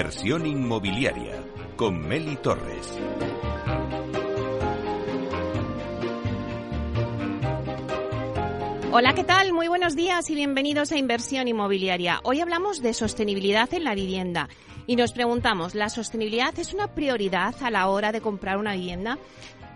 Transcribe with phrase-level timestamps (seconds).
[0.00, 1.44] Inversión inmobiliaria
[1.76, 2.98] con Meli Torres.
[8.92, 9.52] Hola, ¿qué tal?
[9.52, 12.20] Muy buenos días y bienvenidos a Inversión Inmobiliaria.
[12.24, 14.48] Hoy hablamos de sostenibilidad en la vivienda
[14.86, 19.18] y nos preguntamos, ¿la sostenibilidad es una prioridad a la hora de comprar una vivienda?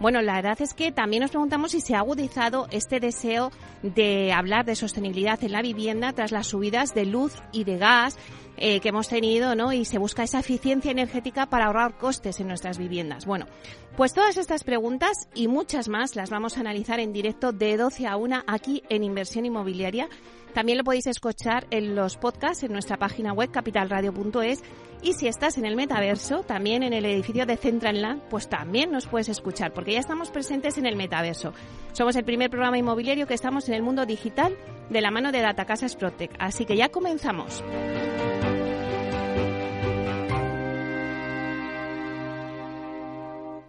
[0.00, 4.32] Bueno, la verdad es que también nos preguntamos si se ha agudizado este deseo de
[4.32, 8.16] hablar de sostenibilidad en la vivienda tras las subidas de luz y de gas
[8.56, 9.72] eh, que hemos tenido, ¿no?
[9.72, 13.26] Y se busca esa eficiencia energética para ahorrar costes en nuestras viviendas.
[13.26, 13.46] Bueno,
[13.96, 18.06] pues todas estas preguntas y muchas más las vamos a analizar en directo de 12
[18.06, 20.08] a 1 aquí en Inversión Inmobiliaria.
[20.52, 24.62] También lo podéis escuchar en los podcasts en nuestra página web capitalradio.es
[25.02, 29.06] y si estás en el metaverso, también en el edificio de Central pues también nos
[29.06, 31.52] puedes escuchar porque ya estamos presentes en el metaverso.
[31.92, 34.56] Somos el primer programa inmobiliario que estamos en el mundo digital
[34.88, 36.30] de la mano de Datacasas Protec.
[36.38, 37.62] Así que ya comenzamos.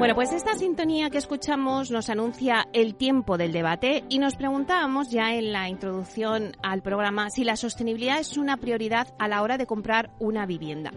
[0.00, 5.10] Bueno, pues esta sintonía que escuchamos nos anuncia el tiempo del debate y nos preguntábamos
[5.10, 9.58] ya en la introducción al programa si la sostenibilidad es una prioridad a la hora
[9.58, 10.90] de comprar una vivienda.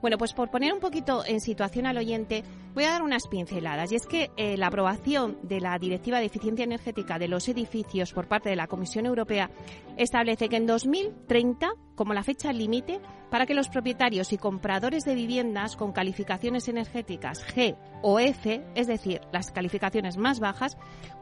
[0.00, 2.44] Bueno, pues por poner un poquito en situación al oyente,
[2.76, 3.90] voy a dar unas pinceladas.
[3.90, 8.12] Y es que eh, la aprobación de la Directiva de Eficiencia Energética de los Edificios
[8.12, 9.50] por parte de la Comisión Europea
[9.96, 13.00] establece que en 2030, como la fecha límite,
[13.30, 18.86] para que los propietarios y compradores de viviendas con calificaciones energéticas G o F, es
[18.86, 20.76] decir, las calificaciones más bajas,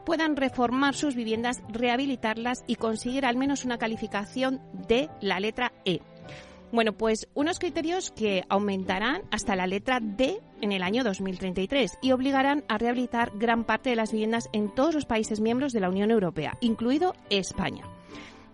[0.05, 6.01] puedan reformar sus viviendas, rehabilitarlas y conseguir al menos una calificación de la letra E.
[6.75, 12.11] Bueno, pues unos criterios que aumentarán hasta la letra D en el año 2033 y
[12.11, 15.87] obligarán a rehabilitar gran parte de las viviendas en todos los países miembros de la
[15.87, 17.85] Unión Europea, incluido España.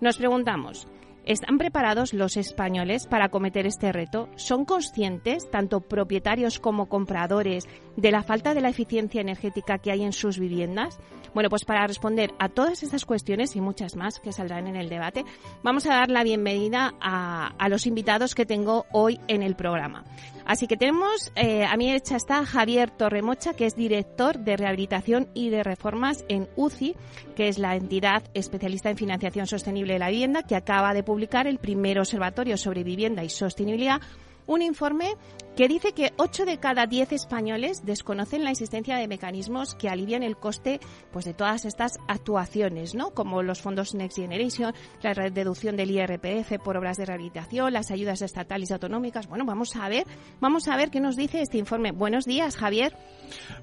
[0.02, 0.88] Nos preguntamos,
[1.26, 4.28] ¿Están preparados los españoles para acometer este reto?
[4.38, 10.02] ¿Son conscientes, tanto propietarios como compradores, de la falta de la eficiencia energética que hay
[10.02, 11.00] en sus viviendas?
[11.34, 14.90] Bueno, pues para responder a todas estas cuestiones y muchas más que saldrán en el
[14.90, 15.24] debate,
[15.64, 20.04] vamos a dar la bienvenida a, los invitados que tengo hoy en el programa.
[20.46, 25.30] Así que tenemos, eh, a mi derecha está Javier Torremocha, que es director de rehabilitación
[25.34, 26.98] y de reformas en UCI,
[27.36, 31.46] que es la entidad especialista en financiación sostenible de la vivienda, que acaba de publicar
[31.46, 34.00] el primer observatorio sobre vivienda y sostenibilidad
[34.48, 35.18] un informe
[35.56, 40.24] que dice que 8 de cada 10 españoles desconocen la existencia de mecanismos que alivian
[40.24, 40.80] el coste
[41.12, 43.12] pues, de todas estas actuaciones, ¿no?
[43.12, 48.22] como los fondos Next Generation, la reducción del IRPF por obras de rehabilitación, las ayudas
[48.22, 49.28] estatales y autonómicas.
[49.28, 50.06] Bueno, vamos a ver,
[50.40, 51.92] vamos a ver qué nos dice este informe.
[51.92, 52.96] Buenos días, Javier.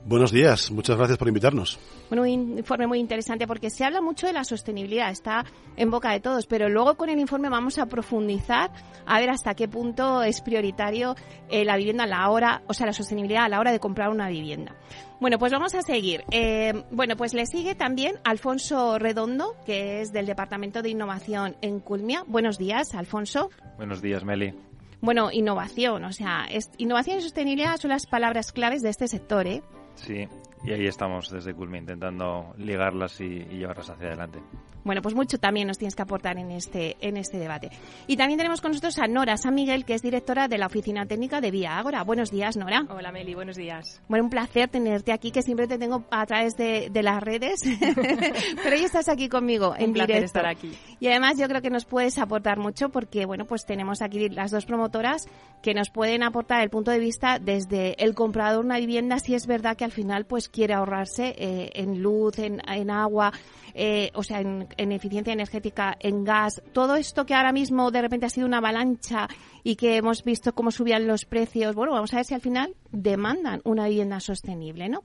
[0.04, 1.78] Buenos días, muchas gracias por invitarnos.
[2.10, 5.44] Bueno, un informe muy interesante porque se habla mucho de la sostenibilidad, está
[5.76, 8.70] en boca de todos, pero luego con el informe vamos a profundizar
[9.06, 11.14] a ver hasta qué punto es prioritario
[11.50, 14.28] la vivienda a la hora, o sea, la sostenibilidad a la hora de comprar una
[14.28, 14.76] vivienda.
[15.20, 16.24] Bueno, pues vamos a seguir.
[16.30, 21.80] Eh, bueno, pues le sigue también Alfonso Redondo, que es del Departamento de Innovación en
[21.80, 22.24] Culmia.
[22.26, 23.50] Buenos días, Alfonso.
[23.76, 24.54] Buenos días, Meli.
[25.00, 26.46] Bueno, innovación, o sea,
[26.76, 29.62] innovación y sostenibilidad son las palabras claves de este sector, ¿eh?
[29.94, 30.26] Sí,
[30.64, 34.40] y ahí estamos desde Culmia intentando ligarlas y llevarlas hacia adelante.
[34.88, 37.68] Bueno, pues mucho también nos tienes que aportar en este, en este debate.
[38.06, 41.04] Y también tenemos con nosotros a Nora San Miguel, que es directora de la Oficina
[41.04, 42.02] Técnica de Vía Ágora.
[42.04, 42.86] Buenos días, Nora.
[42.88, 44.00] Hola, Meli, buenos días.
[44.08, 47.60] Bueno, un placer tenerte aquí, que siempre te tengo a través de, las redes,
[48.64, 50.72] pero hoy estás aquí conmigo en un placer estar aquí.
[51.00, 54.50] Y además yo creo que nos puedes aportar mucho porque, bueno, pues tenemos aquí las
[54.50, 55.28] dos promotoras
[55.60, 59.34] que nos pueden aportar el punto de vista desde el comprador de una vivienda, si
[59.34, 63.34] es verdad que al final pues quiere ahorrarse eh, en luz, en, en agua,
[63.80, 68.26] eh, o sea, en, eficiencia energética, en gas, todo esto que ahora mismo de repente
[68.26, 69.28] ha sido una avalancha
[69.62, 72.74] y que hemos visto cómo subían los precios, bueno, vamos a ver si al final
[72.90, 75.04] demandan una vivienda sostenible, ¿no?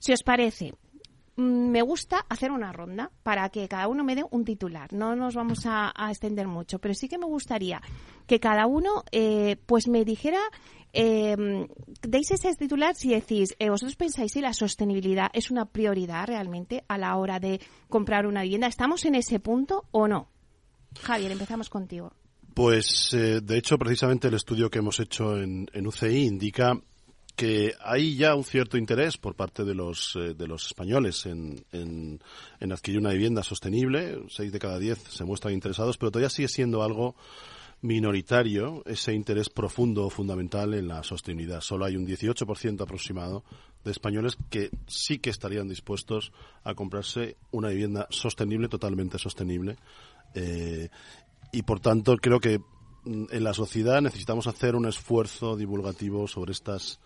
[0.00, 0.74] Si os parece,
[1.38, 4.92] me gusta hacer una ronda para que cada uno me dé un titular.
[4.92, 7.80] No nos vamos a, extender mucho, pero sí que me gustaría
[8.26, 10.40] que cada uno eh, pues me dijera
[10.92, 11.36] eh,
[12.02, 16.84] deis ese titular si decís, eh, vosotros pensáis si la sostenibilidad es una prioridad realmente
[16.88, 18.66] a la hora de comprar una vivienda.
[18.66, 20.28] ¿Estamos en ese punto o no?
[21.00, 22.12] Javier, empezamos contigo.
[22.54, 26.72] Pues, eh, de hecho, precisamente el estudio que hemos hecho en, UCI indica
[27.38, 31.64] que hay ya un cierto interés por parte de los, eh, de los españoles en,
[31.70, 34.24] en, adquirir una vivienda sostenible.
[34.28, 37.14] Seis de cada diez se muestran interesados, pero todavía sigue siendo algo
[37.80, 41.60] minoritario ese interés profundo o fundamental en la sostenibilidad.
[41.60, 43.44] Solo hay un 18% aproximado
[43.84, 46.32] de españoles que sí que estarían dispuestos
[46.64, 49.76] a comprarse una vivienda sostenible, totalmente sostenible.
[50.34, 50.88] Eh,
[51.52, 56.50] y por tanto creo que mm, en la sociedad necesitamos hacer un esfuerzo divulgativo sobre
[56.50, 56.98] estas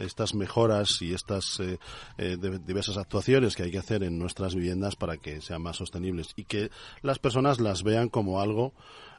[0.00, 1.78] estas mejoras y estas eh,
[2.18, 6.32] eh, diversas actuaciones que hay que hacer en nuestras viviendas para que sean más sostenibles
[6.36, 6.70] y que
[7.02, 8.72] las personas las vean como algo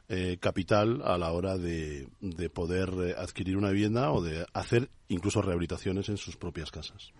[0.08, 4.90] eh, capital a la hora de, de poder eh, adquirir una vivienda o de hacer
[5.08, 7.12] incluso rehabilitaciones en sus propias casas.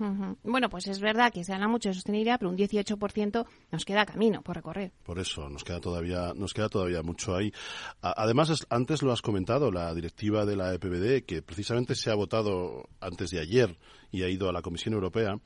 [0.42, 4.06] Bueno, pues es verdad que se habla mucho de sostenibilidad, pero un 18% nos queda
[4.06, 4.92] camino por recorrer.
[5.04, 7.52] Por eso, nos queda todavía, nos queda todavía mucho ahí.
[8.00, 12.88] además, antes lo has comentado, la directiva de la EPBD, que precisamente se ha votado
[13.00, 13.78] antes de ayer
[14.10, 15.38] y ha ido a la Comisión Europea,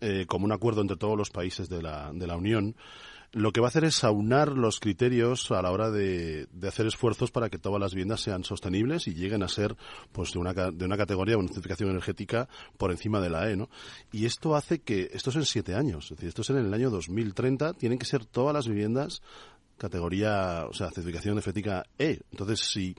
[0.00, 2.76] eh, como un acuerdo entre todos los países de la, de la Unión,
[3.34, 7.32] lo que va a hacer es aunar los criterios a la hora de, hacer esfuerzos
[7.32, 9.76] para que todas las viviendas sean sostenibles y lleguen a ser
[10.12, 12.48] pues de una, de una categoría, una certificación energética
[12.78, 13.68] por encima de la E, ¿no?
[14.12, 16.72] Y esto hace que, esto es en siete años, es decir, esto es en el
[16.72, 19.20] año 2030, tienen que ser todas las viviendas
[19.76, 22.20] categoría, o sea, certificación energética E.
[22.30, 22.94] Entonces, si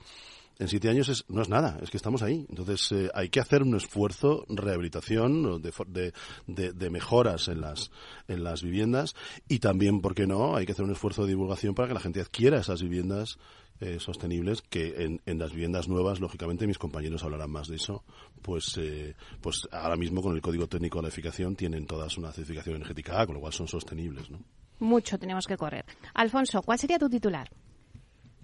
[0.58, 2.46] en siete años es, no es nada, es que estamos ahí.
[2.48, 6.12] Entonces eh, hay que hacer un esfuerzo, rehabilitación, de,
[6.46, 7.90] de, de, mejoras en las,
[8.28, 9.14] en las viviendas
[9.48, 12.00] y también, ¿por qué no?, hay que hacer un esfuerzo de divulgación para que la
[12.00, 13.38] gente adquiera esas viviendas
[13.80, 18.04] eh, sostenibles que en, en, las viviendas nuevas, lógicamente, mis compañeros hablarán más de eso,
[18.40, 22.32] pues, eh, pues ahora mismo con el Código Técnico de la Edificación tienen todas una
[22.32, 24.38] certificación energética A, con lo cual son sostenibles, ¿no?
[24.78, 25.84] Mucho tenemos que correr.
[26.14, 27.50] Alfonso, ¿cuál sería tu titular?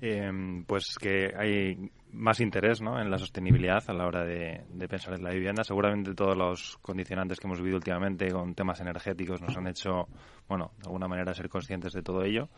[0.03, 0.31] Eh,
[0.67, 3.01] pues que hay más interés ¿no?
[3.01, 5.65] en la sostenibilidad a la hora de, pensar en la vivienda.
[5.65, 10.09] Seguramente todos los condicionantes que hemos vivido últimamente con temas energéticos nos han hecho,
[10.49, 12.49] bueno, de alguna manera ser conscientes de todo ello,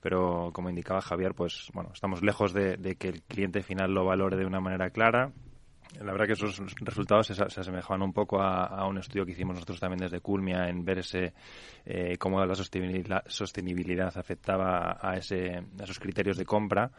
[0.00, 4.04] pero como indicaba Javier, pues bueno, estamos lejos de, de que el cliente final lo
[4.04, 5.32] valore de una manera clara
[6.00, 9.78] la verdad que esos resultados se, asemejaban un poco a, un estudio que hicimos nosotros
[9.78, 11.34] también desde Culmia en ver ese,
[11.84, 16.90] eh, cómo la sostenibilidad, sostenibilidad afectaba a, ese, a esos criterios de compra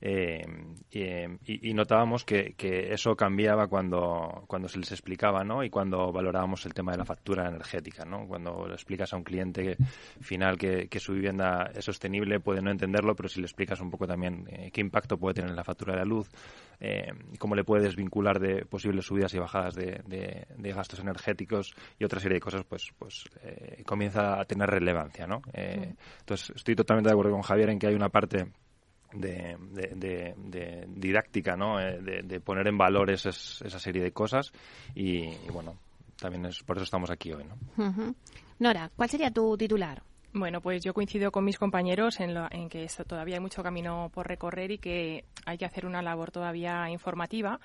[0.00, 0.46] eh,
[0.90, 2.54] y, notábamos que,
[2.92, 5.64] eso cambiaba cuando, cuando se les explicaba ¿no?
[5.64, 8.04] y cuando valorábamos el tema de la factura energética.
[8.04, 8.26] ¿no?
[8.26, 9.76] Cuando le explicas a un cliente
[10.20, 14.06] final que, su vivienda es sostenible, puede no entenderlo, pero si le explicas un poco
[14.06, 16.28] también eh, qué impacto puede tener en la factura de la luz,
[16.80, 22.20] eh, cómo le puedes vincular de posibles subidas y bajadas de, gastos energéticos y otra
[22.20, 25.26] serie de cosas, pues, pues eh, comienza a tener relevancia.
[25.26, 25.42] ¿no?
[25.52, 28.48] Entonces, estoy totalmente de acuerdo con Javier en que hay una parte
[29.12, 29.56] de,
[29.94, 31.80] de, didáctica, ¿no?
[31.80, 34.52] Eh, de, poner en valor esa serie de cosas
[34.94, 35.76] y, bueno,
[36.18, 38.14] también es por eso estamos aquí hoy, ¿no?
[38.58, 40.02] Nora, ¿cuál sería tu titular?
[40.32, 44.10] Bueno, pues yo coincido con mis compañeros en, lo, en que todavía hay mucho camino
[44.12, 47.58] por recorrer y que hay que hacer una labor todavía informativa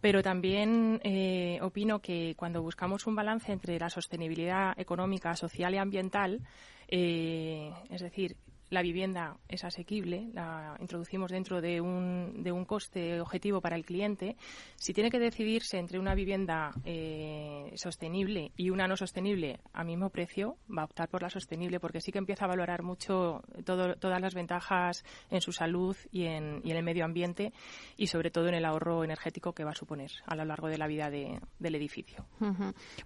[0.00, 5.78] pero también eh, opino que cuando buscamos un balance entre la sostenibilidad económica, social y
[5.78, 6.42] ambiental,
[6.88, 8.36] eh, es decir,
[8.70, 13.84] la vivienda es asequible, la introducimos dentro de un, de un coste objetivo para el
[13.84, 14.36] cliente,
[14.76, 20.10] si tiene que decidirse entre una vivienda eh, sostenible y una no sostenible a mismo
[20.10, 24.20] precio, va a optar por la sostenible porque sí que empieza a valorar mucho todas
[24.20, 27.52] las ventajas en su salud y en, y en, el medio ambiente
[27.96, 30.78] y sobre todo en el ahorro energético que va a suponer a lo largo de
[30.78, 32.26] la vida del edificio.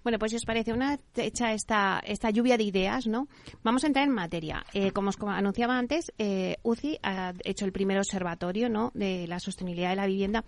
[0.03, 3.27] Bueno, pues si os parece una hecha esta, esta lluvia de ideas, ¿no?
[3.63, 4.63] Vamos a entrar en materia.
[4.73, 5.17] Eh, como os
[5.51, 8.91] anunciaba antes, eh, UCI ha hecho el primer observatorio ¿no?
[8.93, 10.45] de la sostenibilidad de la vivienda.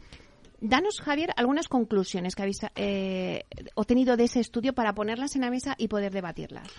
[0.61, 3.43] Danos, Javier, algunas conclusiones que habéis eh,
[3.75, 6.69] obtenido de ese estudio para ponerlas en la mesa y poder debatirlas.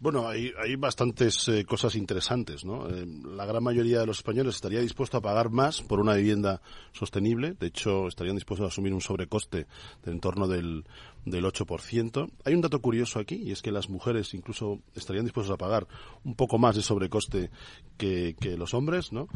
[0.00, 2.88] Bueno, hay, hay bastantes eh, cosas interesantes, ¿no?
[2.88, 6.62] Eh, la gran mayoría de los españoles estaría dispuesto a pagar más por una vivienda
[6.92, 7.54] sostenible.
[7.60, 9.66] De hecho, estarían dispuestos a asumir un sobrecoste
[10.02, 10.86] de en torno del,
[11.26, 12.30] del 8%.
[12.46, 15.86] Hay un dato curioso aquí, y es que las mujeres incluso estarían dispuestas a pagar
[16.24, 17.50] un poco más de sobrecoste
[17.98, 19.28] que, que los hombres, ¿no?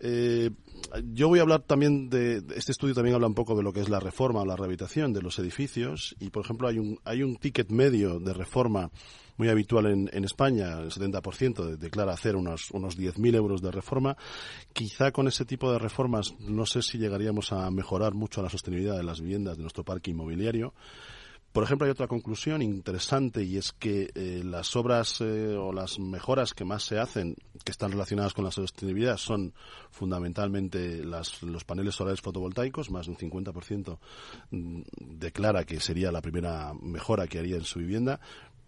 [0.00, 0.50] Eh,
[1.14, 3.80] yo voy a hablar también de, este estudio también habla un poco de lo que
[3.80, 7.22] es la reforma o la rehabilitación de los edificios y por ejemplo hay un hay
[7.22, 8.90] un ticket medio de reforma
[9.36, 14.16] muy habitual en, España, el 70% declara hacer unos, unos 10.000 euros de reforma.
[14.72, 18.96] Quizá con ese tipo de reformas no sé si llegaríamos a mejorar mucho la sostenibilidad
[18.96, 20.74] de las viviendas de nuestro parque inmobiliario.
[21.54, 26.00] Por ejemplo, hay otra conclusión interesante y es que eh, las obras eh, o las
[26.00, 29.54] mejoras que más se hacen, que están relacionadas con la sostenibilidad son
[29.88, 33.98] fundamentalmente los paneles solares fotovoltaicos, más de un 50%
[34.50, 38.18] mm, declara que sería la primera mejora que haría en su vivienda.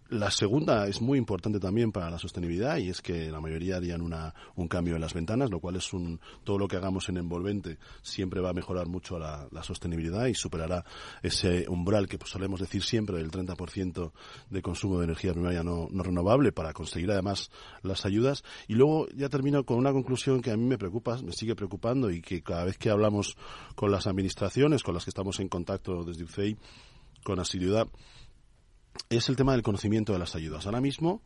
[0.09, 4.01] La segunda es muy importante también para la sostenibilidad y es que la mayoría harían
[4.01, 7.17] una, un cambio en las ventanas, lo cual es un, todo lo que hagamos en
[7.17, 10.85] envolvente siempre va a mejorar mucho la, sostenibilidad y superará
[11.21, 14.11] ese umbral que pues, solemos decir siempre del 30%
[14.49, 18.43] de consumo de energía primaria no, no renovable para conseguir además las ayudas.
[18.67, 22.09] Y luego ya termino con una conclusión que a mí me preocupa, me sigue preocupando
[22.09, 23.35] y que cada vez que hablamos
[23.75, 26.57] con las administraciones con las que estamos en contacto desde UCEI
[27.23, 27.87] con asiduidad,
[29.09, 30.65] es el tema del conocimiento de las ayudas.
[30.65, 31.21] Ahora mismo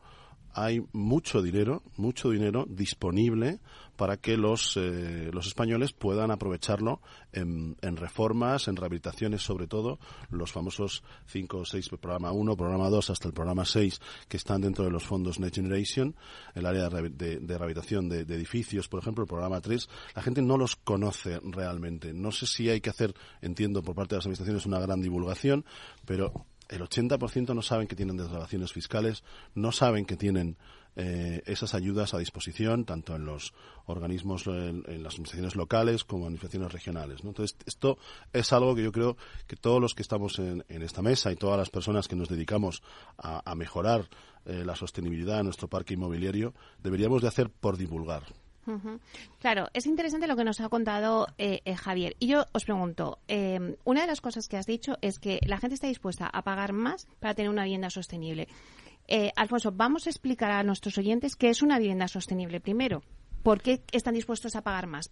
[0.53, 3.59] hay mucho dinero, mucho dinero disponible
[3.95, 7.01] para que los, eh, los españoles puedan aprovecharlo
[7.31, 9.99] en, reformas, en rehabilitaciones sobre todo,
[10.29, 14.61] los famosos 5 o 6, programa 1, programa 2 hasta el programa 6 que están
[14.61, 16.15] dentro de los fondos Next Generation,
[16.55, 20.57] el área de, rehabilitación de, de, edificios, por ejemplo, el programa 3, la gente no
[20.57, 22.13] los conoce realmente.
[22.13, 25.63] No sé si hay que hacer, entiendo, por parte de las administraciones una gran divulgación,
[26.05, 29.23] pero el 80% no saben que tienen desgrabaciones fiscales,
[29.53, 30.57] no saben que tienen
[30.95, 33.53] eh, esas ayudas a disposición, tanto en los
[33.85, 37.21] organismos, en, las administraciones locales como en administraciones regionales.
[37.23, 37.97] Entonces, esto
[38.33, 41.57] es algo que yo creo que todos los que estamos en, esta mesa y todas
[41.57, 42.81] las personas que nos dedicamos
[43.17, 44.09] a, mejorar
[44.45, 48.23] eh, la sostenibilidad de nuestro parque inmobiliario deberíamos de hacer por divulgar.
[49.39, 52.15] Claro, es interesante lo que nos ha contado eh, eh, Javier.
[52.19, 55.57] Y yo os pregunto, em, una de las cosas que has dicho es que la
[55.57, 58.47] gente está dispuesta a pagar más para tener una vivienda sostenible.
[59.07, 63.01] Eh, Alfonso, vamos a explicar a nuestros oyentes qué es una vivienda sostenible primero.
[63.43, 65.11] ¿Por qué están dispuestos a pagar más?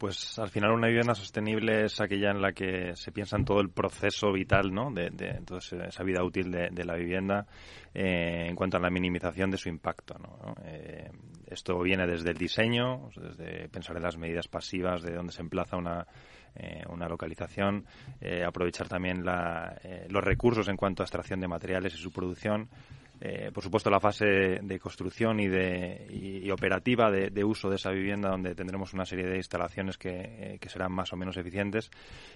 [0.00, 3.60] Pues al final una vivienda sostenible es aquella en la que se piensa en todo
[3.60, 4.90] el proceso vital, ¿no?
[4.90, 5.12] De,
[5.86, 7.46] esa vida útil de, la vivienda
[7.92, 10.54] eh, en cuanto a la minimización de su impacto, ¿no?
[10.64, 11.10] Eh,
[11.48, 15.76] esto viene desde el diseño, desde pensar en las medidas pasivas de dónde se emplaza
[15.76, 16.06] una,
[16.54, 17.84] eh, una localización,
[18.46, 22.70] aprovechar también los recursos en cuanto a extracción de materiales y su producción,
[23.22, 24.24] eh, por supuesto, la fase
[24.62, 29.26] de construcción y, de, y, operativa de, uso de esa vivienda, donde tendremos una serie
[29.26, 31.90] de instalaciones que, eh, serán más o menos eficientes.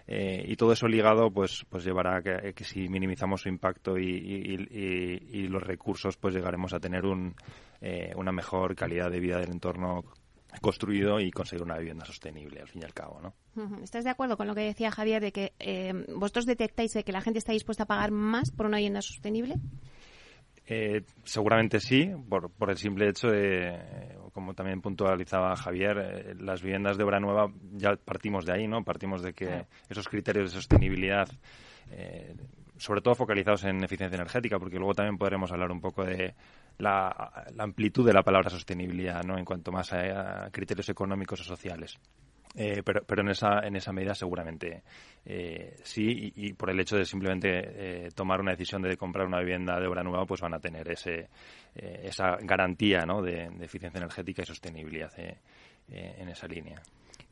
[0.06, 5.48] Eh, y todo eso ligado, pues, pues llevará a que, si minimizamos su impacto y,
[5.48, 7.34] los recursos, pues llegaremos a tener un,
[8.16, 10.04] una mejor calidad de vida del entorno
[10.60, 13.34] construido y conseguir una vivienda sostenible, al fin y al cabo, ¿no?
[13.82, 17.20] ¿Estás de acuerdo con lo que decía Javier de que vosotros detectáis de que la
[17.22, 19.56] gente está dispuesta a pagar más por una vivienda sostenible?
[20.66, 26.62] Eh, seguramente sí, por, por, el simple hecho de, como también puntualizaba Javier, eh, las
[26.62, 28.82] viviendas de obra nueva ya partimos de ahí, ¿no?
[28.82, 31.28] Partimos de que esos criterios de sostenibilidad,
[31.90, 32.34] eh,
[32.78, 36.34] sobre todo focalizados en eficiencia energética, porque luego también podremos hablar un poco de
[36.78, 39.36] la, amplitud de la palabra sostenibilidad, ¿no?
[39.36, 41.98] En cuanto más a criterios económicos o sociales.
[42.56, 44.84] Eh, pero, pero en esa en esa medida seguramente
[45.26, 49.40] eh, sí y, por el hecho de simplemente eh, tomar una decisión de comprar una
[49.40, 51.28] vivienda de obra nueva pues van a tener ese
[51.74, 53.20] esa garantía ¿no?
[53.20, 55.10] de, eficiencia energética y sostenibilidad
[55.88, 56.80] en esa línea.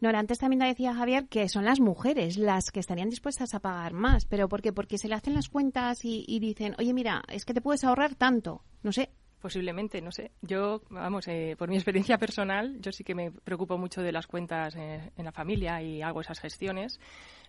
[0.01, 3.93] Nora, antes también decía Javier que son las mujeres las que estarían dispuestas a pagar
[3.93, 4.25] más.
[4.25, 4.73] ¿Pero por qué?
[4.73, 8.17] Porque se le hacen las cuentas y dicen, oye, mira, es que te puedes ahorrar
[8.17, 8.65] tanto.
[8.83, 9.11] No sé,
[9.43, 10.31] Posiblemente, no sé.
[10.41, 14.29] Yo, vamos, eh, por mi experiencia personal, yo sí que me preocupo mucho de las
[14.29, 17.01] cuentas en la familia y hago esas gestiones.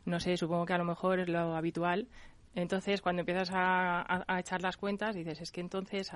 [0.03, 2.07] No sé, supongo que a lo mejor es lo habitual.
[2.55, 6.11] Entonces, cuando empiezas a, echar las cuentas, dices, es que entonces,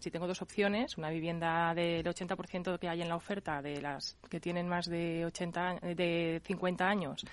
[0.00, 4.16] si tengo dos opciones, una vivienda del 80% que hay en la oferta de las
[4.30, 7.26] que tienen más de, 80, de 50 años,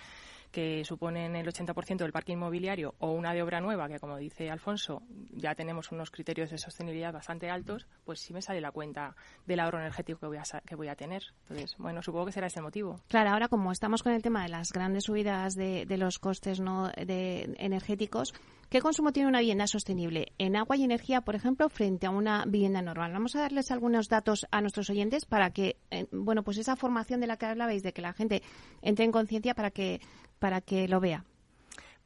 [0.51, 4.49] que suponen el 80% del parque inmobiliario, o una de obra nueva, que como dice
[4.49, 5.01] Alfonso,
[5.31, 9.59] ya tenemos unos criterios de sostenibilidad bastante altos, pues sí me sale la cuenta del
[9.59, 11.23] ahorro energético que voy a, que voy a tener.
[11.43, 13.01] Entonces, bueno, supongo que será ese motivo.
[13.07, 16.59] Claro, ahora como estamos con el tema de las grandes subidas de, de los costes
[16.59, 18.33] no de energéticos,
[18.69, 22.43] ¿Qué consumo tiene una vivienda sostenible en agua y energía, por ejemplo, frente a una
[22.45, 23.13] vivienda normal?
[23.13, 27.21] Vamos a darles algunos datos a nuestros oyentes para que, eh, bueno, pues esa formación
[27.21, 28.43] de la que hablabais, de que la gente
[28.81, 30.01] entre en conciencia para que,
[30.39, 31.23] para que lo vea.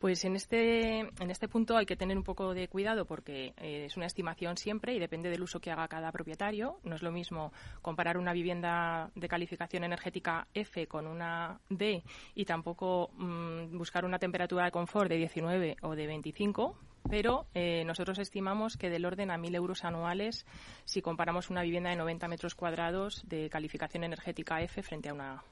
[0.02, 3.86] Pues en este, en este punto hay que tener un poco de cuidado porque eh,
[3.86, 6.80] es una estimación siempre y depende del uso que haga cada propietario.
[6.84, 7.54] No es lo mismo
[7.84, 12.04] comparar una vivienda de calificación energética F con una D
[12.34, 16.76] y tampoco mm, buscar una temperatura de confort de 19 o de 25,
[17.08, 20.48] pero eh, nosotros estimamos que del orden a 1.000 euros anuales
[20.84, 25.44] si comparamos una vivienda de 90 metros cuadrados de calificación energética F frente a una.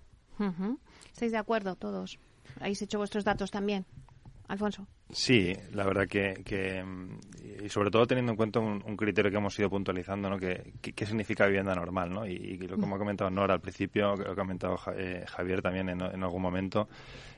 [1.14, 2.18] ¿Estáis de acuerdo todos?
[2.60, 3.86] ¿Habéis hecho vuestros datos también?
[4.50, 4.88] Alfonso.
[5.12, 9.58] Sí, la verdad que, mm, y sobre todo teniendo en cuenta un, criterio que hemos
[9.60, 10.38] ido puntualizando, ¿no?
[10.38, 12.26] Que, ¿Qué significa vivienda normal, ¿no?
[12.26, 15.90] Y, lo que ha comentado Nora al principio, lo que ha comentado eh, Javier también
[15.90, 16.90] en, algún momento,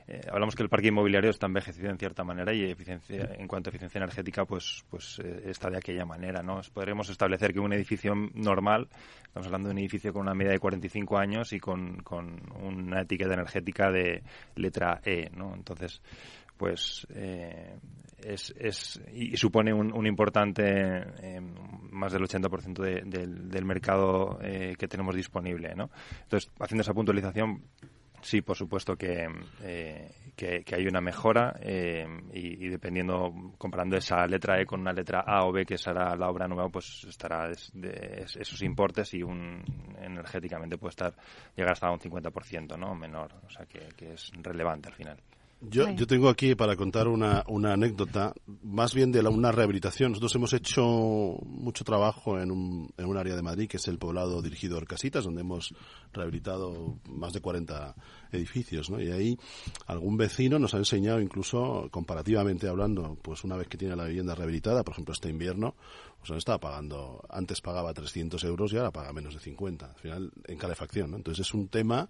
[0.06, 3.68] eh, hablamos que el parque inmobiliario está envejecido en cierta manera y eficiencia, en cuanto
[3.68, 6.60] a eficiencia energética, pues, pues eh, está de aquella manera, ¿no?
[6.72, 8.88] Podremos establecer que un edificio normal,
[9.26, 13.02] estamos hablando de un edificio con una media de 45 años y con, con una
[13.02, 14.22] etiqueta energética de
[14.56, 15.54] letra E, ¿no?
[15.54, 16.02] Entonces,
[16.62, 17.76] pues eh,
[18.18, 21.40] es, es, y supone un, importante, eh,
[21.90, 25.74] más del 80% del mercado eh, que tenemos disponible.
[25.74, 25.90] ¿no?
[26.22, 27.64] Entonces, haciendo esa puntualización,
[28.20, 29.26] sí, por supuesto que,
[30.36, 31.58] que, hay una mejora
[32.32, 36.30] y, dependiendo, comparando esa letra E con una letra A o B, que será la
[36.30, 39.64] obra nueva, pues estará de, esos importes y un
[40.00, 41.12] energéticamente puede estar
[41.56, 42.94] llegar hasta un 50%, ¿no?
[42.94, 45.18] Menor, o sea que es relevante al final.
[45.70, 50.10] Yo, yo tengo aquí para contar una, una anécdota, más bien de la, una rehabilitación.
[50.10, 50.82] Nosotros hemos hecho
[51.44, 54.84] mucho trabajo en un, en un área de Madrid, que es el poblado dirigido a
[54.84, 55.72] Casitas, donde hemos
[56.12, 57.94] rehabilitado más de 40
[58.32, 58.90] edificios.
[58.90, 59.00] ¿no?
[59.00, 59.38] Y ahí
[59.86, 64.34] algún vecino nos ha enseñado, incluso comparativamente hablando, pues una vez que tiene la vivienda
[64.34, 65.76] rehabilitada, por ejemplo este invierno,
[66.18, 70.32] pues estaba pagando, antes pagaba 300 euros y ahora paga menos de 50, al final
[70.46, 71.12] en calefacción.
[71.12, 71.16] ¿no?
[71.18, 72.08] Entonces es un tema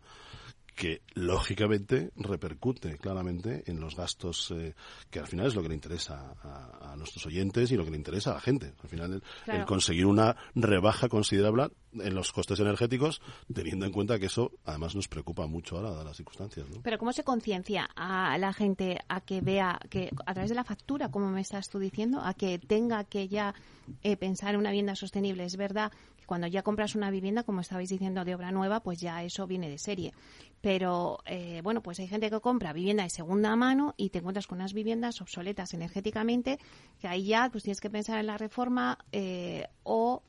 [0.75, 4.75] que lógicamente repercute claramente en los gastos eh,
[5.11, 7.97] que al final es lo que le interesa a, nuestros oyentes y lo que le
[7.97, 8.75] interesa a la gente.
[8.83, 13.21] Al final el, conseguir una rebaja considerable en los costes energéticos,
[13.53, 16.67] teniendo en cuenta que eso además nos preocupa mucho ahora de las circunstancias.
[16.83, 20.65] Pero ¿cómo se conciencia a la gente a que vea que a través de la
[20.65, 23.55] factura, como me estás tú diciendo, a que tenga que ya
[24.03, 25.45] eh, pensar en una vivienda sostenible?
[25.45, 25.93] Es verdad
[26.33, 29.69] cuando ya compras una vivienda, como estabais diciendo, de obra nueva, pues ya eso viene
[29.69, 30.15] de serie
[30.63, 34.47] pero eh, bueno, pues hay gente que compra vivienda de segunda mano y te encuentras
[34.47, 36.59] con unas viviendas obsoletas energéticamente
[37.01, 40.23] que ahí ya pues tienes que pensar en la reforma eh, o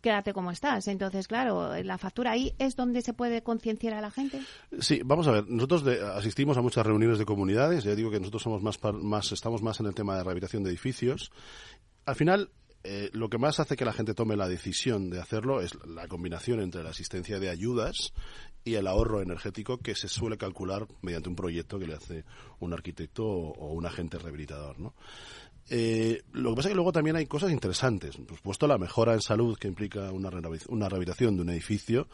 [0.00, 0.88] quédate como estás.
[0.88, 4.40] Entonces, claro, la factura ahí es donde se puede concienciar a la gente.
[4.80, 5.44] Sí, vamos a ver.
[5.48, 7.84] Nosotros asistimos a muchas reuniones de comunidades.
[7.84, 10.70] Ya digo que nosotros somos más, más, estamos más en el tema de rehabilitación de
[10.70, 11.30] edificios.
[12.06, 12.50] Al final,
[12.84, 16.08] eh, lo que más hace que la gente tome la decisión de hacerlo es la
[16.08, 18.12] combinación entre la asistencia de ayudas
[18.64, 22.24] y el ahorro energético que se suele calcular mediante un proyecto que le hace
[22.60, 24.94] un arquitecto o, un agente rehabilitador, ¿no?
[25.70, 28.16] Eh, lo que pasa es que luego también hay cosas interesantes.
[28.16, 30.30] Por supuesto, la mejora en salud que implica una,
[30.68, 32.08] una rehabilitación de un edificio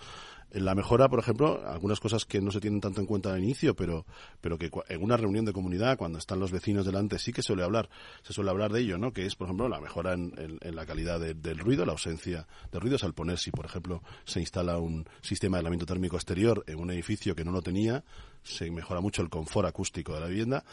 [0.53, 3.77] la mejora, por ejemplo, algunas cosas que no se tienen tanto en cuenta al inicio,
[3.77, 4.07] pero,
[4.41, 7.63] pero que en una reunión de comunidad, cuando están los vecinos delante, sí que suele
[7.63, 7.89] hablar,
[8.23, 9.13] se suele hablar de ello, ¿no?
[9.13, 13.05] Que es, por ejemplo, la mejora en, la calidad del ruido, la ausencia de ruidos
[13.05, 16.91] al poner, si por ejemplo se instala un sistema de aislamiento térmico exterior en un
[16.91, 18.05] edificio que no lo tenía,
[18.43, 20.65] se mejora mucho el confort acústico de la vivienda.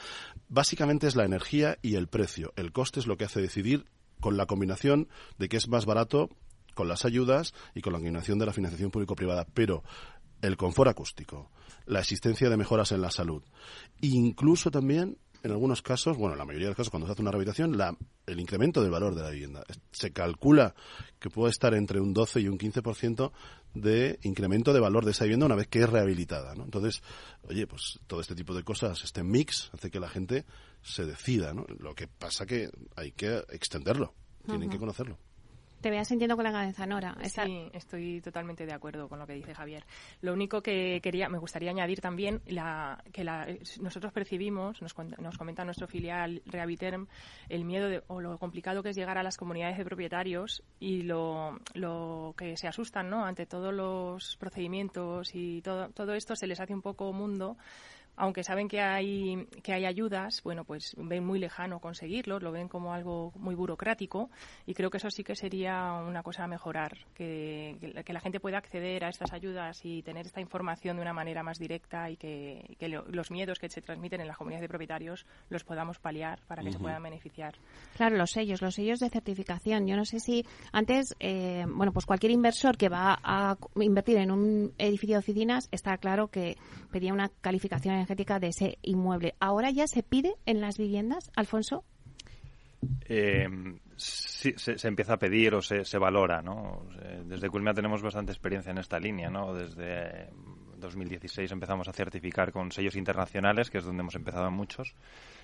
[0.48, 2.54] Básicamente es la energía y el precio.
[2.56, 3.86] El coste es lo que hace decidir
[4.20, 6.30] con la combinación de que es más barato
[6.76, 9.84] con las ayudas y con la combinación de la financiación público-privada, pero
[10.42, 11.50] el confort acústico,
[11.88, 13.42] la existencia de mejoras en la salud,
[14.02, 17.22] incluso también en algunos casos, bueno, en la mayoría de los casos, cuando se hace
[17.22, 19.64] una rehabilitación, la, el incremento del valor de la vivienda.
[19.92, 20.74] Se calcula
[21.20, 23.32] que puede estar entre un 12 y un 15%
[23.76, 26.56] de incremento de valor de esa vivienda una vez que es rehabilitada.
[26.56, 26.64] ¿no?
[26.64, 27.04] Entonces,
[27.44, 30.46] oye, pues todo este tipo de cosas, este mix, hace que la gente
[30.82, 31.54] se decida.
[31.54, 31.68] ¿no?
[31.78, 34.16] Lo que pasa que hay que extenderlo,
[34.48, 35.20] tienen que conocerlo.
[35.86, 37.16] Te veas sintiendo con la cabeza, Nora.
[37.26, 39.86] Sí, estoy totalmente de acuerdo con lo que dice Javier.
[40.22, 43.46] Lo único que quería, me gustaría añadir también la, que la,
[43.82, 47.06] nosotros percibimos, nos, nos comenta nuestro filial Rehabiterm,
[47.50, 51.04] el miedo de, o lo complicado que es llegar a las comunidades de propietarios y
[51.04, 53.24] lo, lo que se asustan ¿no?
[53.24, 57.58] ante todos los procedimientos y todo, todo esto se les hace un poco mundo
[58.18, 62.68] aunque saben que hay, que hay ayudas, bueno, pues ven muy lejano conseguirlo, lo ven
[62.68, 64.30] como algo muy burocrático
[64.66, 68.40] y creo que eso sí que sería una cosa a mejorar, que, que la gente
[68.40, 72.18] pueda acceder a estas ayudas y tener esta información de una manera más directa y
[72.18, 72.76] que,
[73.08, 76.72] los miedos que se transmiten en las comunidades de propietarios los podamos paliar para que
[76.72, 77.56] se puedan beneficiar.
[77.96, 79.88] Claro, los sellos, los sellos de certificación.
[79.88, 84.32] Yo no sé si antes, eh, bueno, pues cualquier inversor que va a invertir en
[84.32, 86.58] un edificio de oficinas está claro que
[86.92, 89.36] pedía una calificación de ese inmueble.
[89.40, 91.84] ¿Ahora ya se pide en las viviendas, Alfonso?
[93.08, 93.48] Eh,
[93.96, 96.86] sí, se, empieza a pedir o se, valora, ¿no?
[97.26, 99.54] Desde Culmia tenemos bastante experiencia en esta línea, ¿no?
[99.54, 100.30] Desde
[100.78, 104.94] 2016 empezamos a certificar con sellos internacionales, que es donde hemos empezado muchos,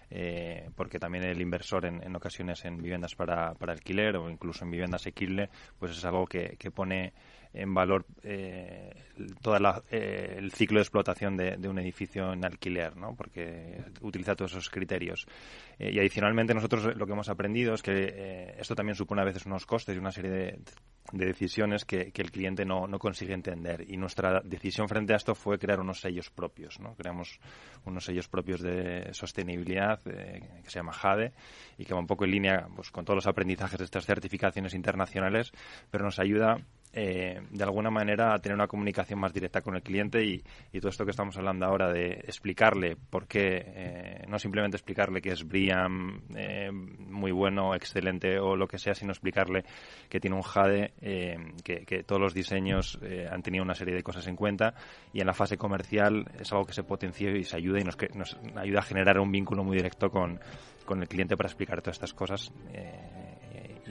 [0.09, 4.71] eh, porque también el inversor en, ocasiones en viviendas para, para, alquiler o incluso en
[4.71, 7.13] vivienda asequible, pues es algo que, que pone
[7.53, 8.93] en valor eh,
[9.41, 9.57] todo
[9.89, 13.15] eh, el ciclo de explotación de, un edificio en alquiler, ¿no?
[13.15, 15.25] porque utiliza todos esos criterios.
[15.79, 19.25] Eh, y adicionalmente nosotros lo que hemos aprendido es que eh, esto también supone a
[19.25, 20.59] veces unos costes y una serie de,
[21.11, 23.85] decisiones que, el cliente no, no, consigue entender.
[23.87, 26.79] Y nuestra decisión frente a esto fue crear unos sellos propios.
[26.79, 26.95] ¿no?
[26.95, 27.39] Creamos
[27.85, 31.33] unos sellos propios de sostenibilidad que se llama JADE
[31.77, 34.73] y que va un poco en línea pues, con todos los aprendizajes de estas certificaciones
[34.73, 35.51] internacionales,
[35.89, 36.57] pero nos ayuda
[36.93, 40.43] eh, de alguna manera tener una comunicación más directa con el cliente y,
[40.79, 45.29] todo esto que estamos hablando ahora de explicarle por qué, eh, no simplemente explicarle que
[45.29, 49.63] es Brian eh, muy bueno, excelente o lo que sea, sino explicarle
[50.09, 50.93] que tiene un Jade,
[51.63, 52.99] que, todos los diseños
[53.29, 54.73] han tenido una serie de cosas en cuenta
[55.13, 57.97] y en la fase comercial es algo que se potencia y se ayuda y nos,
[58.15, 60.39] nos ayuda a generar un vínculo muy directo con,
[60.85, 62.51] con el cliente para explicar todas estas cosas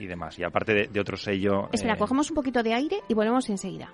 [0.01, 0.37] y demás.
[0.39, 1.69] Y aparte de, de otro sello...
[1.71, 3.93] Espera, eh, cogemos un poquito de aire y volvemos enseguida.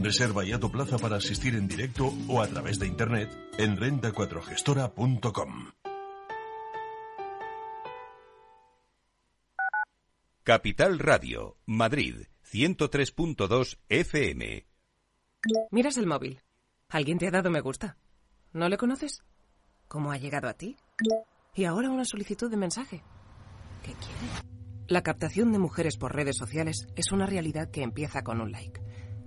[0.00, 5.72] Reserva ya tu plaza para asistir en directo o a través de internet en renta4gestora.com.
[10.44, 14.66] Capital Radio, Madrid, 103.2 FM.
[15.70, 16.40] Miras el móvil.
[16.88, 17.96] ¿Alguien te ha dado me gusta?
[18.52, 19.22] ¿No le conoces?
[19.86, 20.76] ¿Cómo ha llegado a ti?
[21.54, 23.02] Y ahora una solicitud de mensaje.
[23.82, 24.52] ¿Qué quiere?
[24.88, 28.80] La captación de mujeres por redes sociales es una realidad que empieza con un like.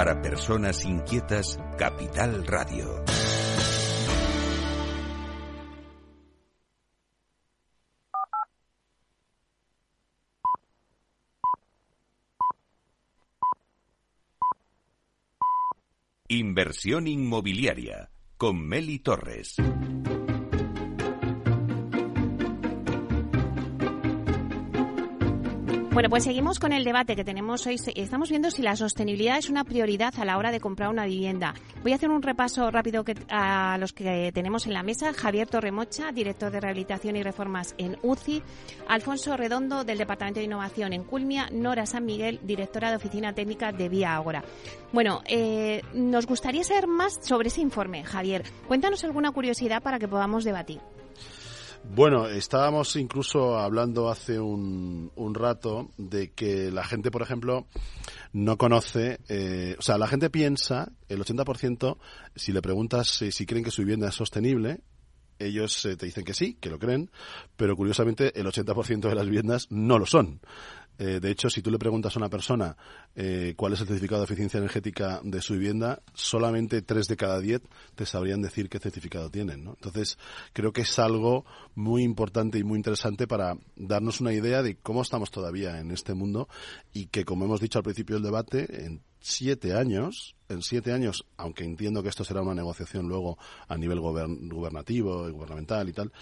[0.00, 3.04] Para personas inquietas, Capital Radio.
[16.28, 19.56] Inversión inmobiliaria con Meli Torres.
[26.00, 27.76] Bueno, pues seguimos con el debate que tenemos hoy.
[27.94, 31.52] Estamos viendo si la sostenibilidad es una prioridad a la hora de comprar una vivienda.
[31.82, 35.12] Voy a hacer un repaso rápido a los que tenemos en la mesa.
[35.12, 38.42] Javier Torremocha, director de Rehabilitación y Reformas en UCI.
[38.88, 41.50] Alfonso Redondo, del Departamento de Innovación en Culmia.
[41.52, 44.42] Nora San Miguel, directora de Oficina Técnica de Vía Agora.
[44.94, 48.04] Bueno, eh, nos gustaría saber más sobre ese informe.
[48.04, 50.80] Javier, cuéntanos alguna curiosidad para que podamos debatir.
[51.84, 57.66] Bueno, estábamos incluso hablando hace un, rato de que la gente, por ejemplo,
[58.32, 61.96] no conoce, eh, o sea, la gente piensa, el 80%,
[62.36, 64.80] si le preguntas si, creen que su vivienda es sostenible,
[65.38, 67.10] ellos eh, te dicen que sí, que lo creen,
[67.56, 70.40] pero curiosamente el 80% de las viviendas no lo son.
[71.00, 72.76] Eh, de hecho, si tú le preguntas a una persona
[73.16, 77.40] eh, cuál es el certificado de eficiencia energética de su vivienda, solamente tres de cada
[77.40, 77.62] diez
[77.94, 79.64] te sabrían decir qué certificado tienen.
[79.64, 79.70] ¿no?
[79.70, 80.18] Entonces,
[80.52, 85.00] creo que es algo muy importante y muy interesante para darnos una idea de cómo
[85.00, 86.50] estamos todavía en este mundo
[86.92, 91.24] y que, como hemos dicho al principio del debate, en siete años, en siete años,
[91.38, 96.12] aunque entiendo que esto será una negociación luego a nivel gubernativo y gubernamental y tal,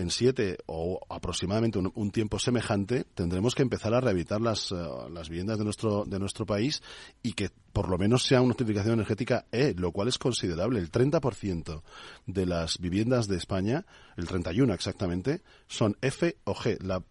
[0.00, 4.76] en siete o aproximadamente un, tiempo semejante tendremos que empezar a rehabilitar las, eh,
[5.12, 6.82] las viviendas de nuestro, de nuestro país
[7.22, 10.80] y que por lo menos sea una certificación energética E, lo cual es considerable.
[10.80, 11.82] El 30%
[12.26, 13.84] de las viviendas de España,
[14.16, 17.02] el 31 exactamente, son F o G, la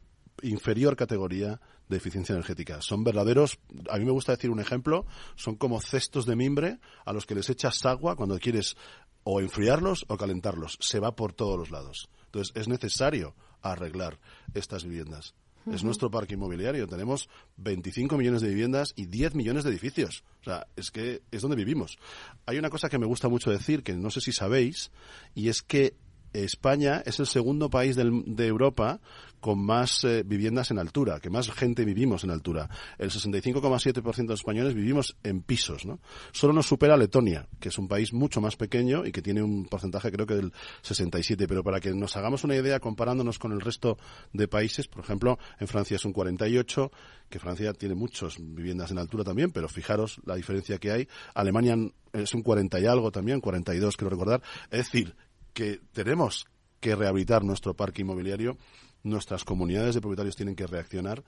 [0.41, 2.81] inferior categoría de eficiencia energética.
[2.81, 7.13] Son verdaderos, a mí me gusta decir un ejemplo, son como cestos de mimbre a
[7.13, 8.75] los que les echas agua cuando quieres
[9.23, 10.77] o enfriarlos o calentarlos.
[10.81, 12.09] Se va por todos los lados.
[12.29, 14.19] Entonces, es necesario arreglar
[14.53, 15.33] estas viviendas.
[15.71, 16.87] Es nuestro parque inmobiliario.
[16.87, 20.23] Tenemos 25 millones de viviendas y 10 millones de edificios.
[20.41, 21.99] O sea, es que es donde vivimos.
[22.45, 24.89] Hay una cosa que me gusta mucho decir, que no sé si sabéis,
[25.35, 25.95] y es que
[26.33, 28.99] España es el segundo país de Europa
[29.39, 32.69] con más eh, viviendas en altura, que más gente vivimos en altura.
[32.97, 35.99] El 65,7% de españoles vivimos en pisos, ¿no?
[36.31, 39.65] Solo nos supera Letonia, que es un país mucho más pequeño y que tiene un
[39.65, 43.61] porcentaje creo que del 67, pero para que nos hagamos una idea comparándonos con el
[43.61, 43.97] resto
[44.33, 46.91] de países, por ejemplo, en Francia es un 48,
[47.29, 51.07] que Francia tiene muchas viviendas en altura también, pero fijaros la diferencia que hay.
[51.33, 51.77] Alemania
[52.11, 54.41] es un 40 y algo también, 42 quiero recordar.
[54.71, 55.15] Es decir,
[55.53, 56.47] que tenemos
[56.79, 58.57] que rehabilitar nuestro parque inmobiliario
[59.03, 61.23] nuestras comunidades de propietarios tienen que reaccionar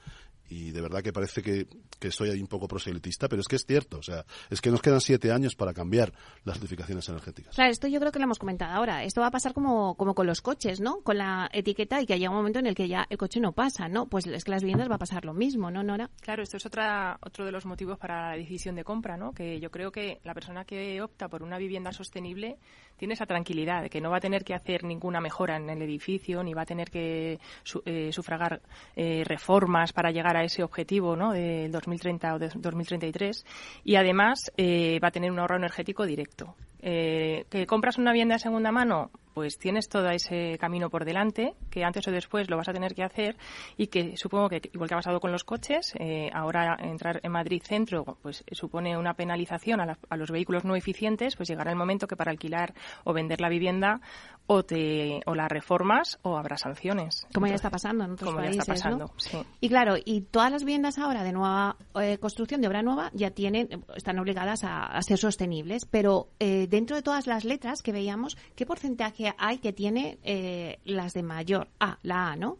[0.50, 1.66] y de verdad que parece que,
[1.98, 4.70] que, soy ahí un poco proselitista, pero es que es cierto, o sea, es que
[4.70, 6.12] nos quedan siete años para cambiar
[6.44, 7.56] las certificaciones energéticas.
[7.56, 9.06] Claro, esto yo creo que lo hemos comentado ahora.
[9.06, 11.00] Esto va a pasar como, como con los coches, ¿no?
[11.04, 13.54] Con la etiqueta y que haya un momento en el que ya el coche no
[13.54, 14.08] pasa, ¿no?
[14.08, 16.10] Pues es que las viviendas va a pasar lo mismo, ¿no, Nora?
[16.20, 19.32] Claro, esto es otra, otro de los motivos para la decisión de compra, ¿no?
[19.32, 22.58] Que yo creo que la persona que opta por una vivienda sostenible
[23.02, 25.82] tiene esa tranquilidad de que no va a tener que hacer ninguna mejora en el
[25.82, 27.40] edificio, ni va a tener que
[27.86, 28.62] eh, sufragar
[28.96, 31.32] eh, reformas para llegar a ese objetivo ¿no?
[31.32, 33.44] del 2030 o de 2033
[33.86, 36.54] y además eh, va a tener un ahorro energético directo.
[36.82, 39.12] Eh, ¿Que compras una vivienda de segunda mano?
[39.34, 42.94] Pues tienes todo ese camino por delante, que antes o después lo vas a tener
[42.94, 43.38] que hacer
[43.78, 47.32] y que supongo que, igual que ha pasado con los coches, eh, ahora entrar en
[47.32, 51.78] Madrid Centro pues supone una penalización a, a, los vehículos no eficientes, pues llegará el
[51.78, 52.74] momento que para alquilar
[53.06, 54.02] o vender la vivienda
[54.48, 57.26] o, te, o la reformas o habrá sanciones.
[57.34, 59.14] Como ya está pasando en otros como países, ya está pasando,
[59.62, 63.32] Y claro, y todas las viviendas ahora de nueva eh, construcción, de obra nueva, ya
[63.32, 68.38] tienen, están obligadas a, ser sostenibles, pero eh, dentro de todas las letras que veíamos,
[68.56, 71.68] ¿qué porcentaje hay que tiene eh, las de mayor?
[71.80, 72.58] A, la A, ¿no?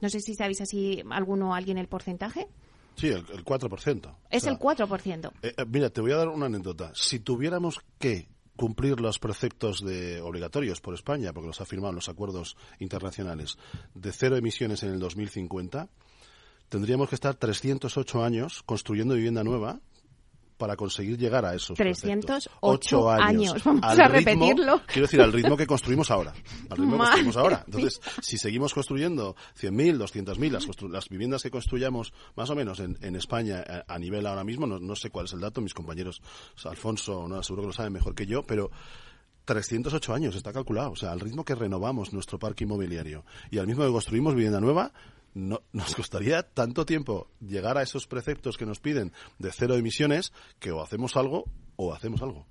[0.00, 2.48] No sé si sabéis así alguno alguien el porcentaje.
[2.96, 4.16] Sí, el, 4%.
[4.30, 5.32] Es el 4%.
[5.42, 6.90] Eh, eh, mira, te voy a dar una anécdota.
[6.94, 12.08] Si tuviéramos que cumplir los preceptos de obligatorios por España, porque los ha firmado los
[12.08, 13.58] acuerdos internacionales,
[13.94, 15.88] de cero emisiones en el 2050,
[16.70, 19.80] tendríamos que estar 308 años construyendo vivienda nueva
[20.60, 23.54] para conseguir llegar a esos 308 años.
[23.64, 24.82] Vamos a repetirlo.
[24.86, 26.34] quiero decir, al ritmo que construimos ahora.
[26.68, 27.62] Al ritmo que construimos ahora.
[27.64, 32.98] Entonces, si seguimos construyendo 100.000, 200.000, las, las viviendas que construyamos más o menos en,
[33.00, 35.62] en España a, eh, a, nivel ahora mismo, no, no, sé cuál es el dato,
[35.62, 36.20] mis compañeros,
[36.64, 38.70] Alfonso, no, seguro que lo saben mejor que yo, pero
[39.46, 40.90] 308 años está calculado.
[40.92, 44.60] O sea, al ritmo que renovamos nuestro parque inmobiliario y al mismo que construimos vivienda
[44.60, 44.92] nueva,
[45.34, 50.32] no, nos costaría tanto tiempo llegar a esos preceptos que nos piden de cero emisiones
[50.58, 51.44] que o hacemos algo
[51.76, 52.46] o hacemos algo.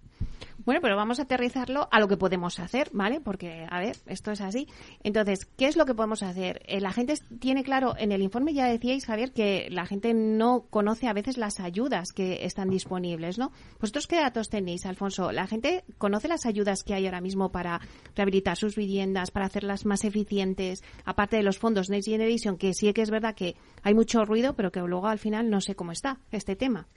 [0.65, 3.21] Bueno, pero vamos a aterrizarlo a lo que podemos hacer, ¿vale?
[3.21, 4.67] Porque, a ver, esto es así.
[5.03, 6.61] Entonces, ¿qué es lo que podemos hacer?
[6.65, 10.65] Eh, la gente tiene claro, en el informe ya decíais, Javier, que la gente no
[10.69, 13.53] conoce a veces las ayudas que están disponibles, ¿no?
[13.79, 15.31] ¿Vosotros qué datos tenéis, Alfonso?
[15.31, 17.79] ¿La gente conoce las ayudas que hay ahora mismo para
[18.15, 22.91] rehabilitar sus viviendas, para hacerlas más eficientes, aparte de los fondos Next Generation, que sí
[22.91, 25.93] que es verdad que hay mucho ruido, pero que luego al final no sé cómo
[25.93, 26.87] está este tema?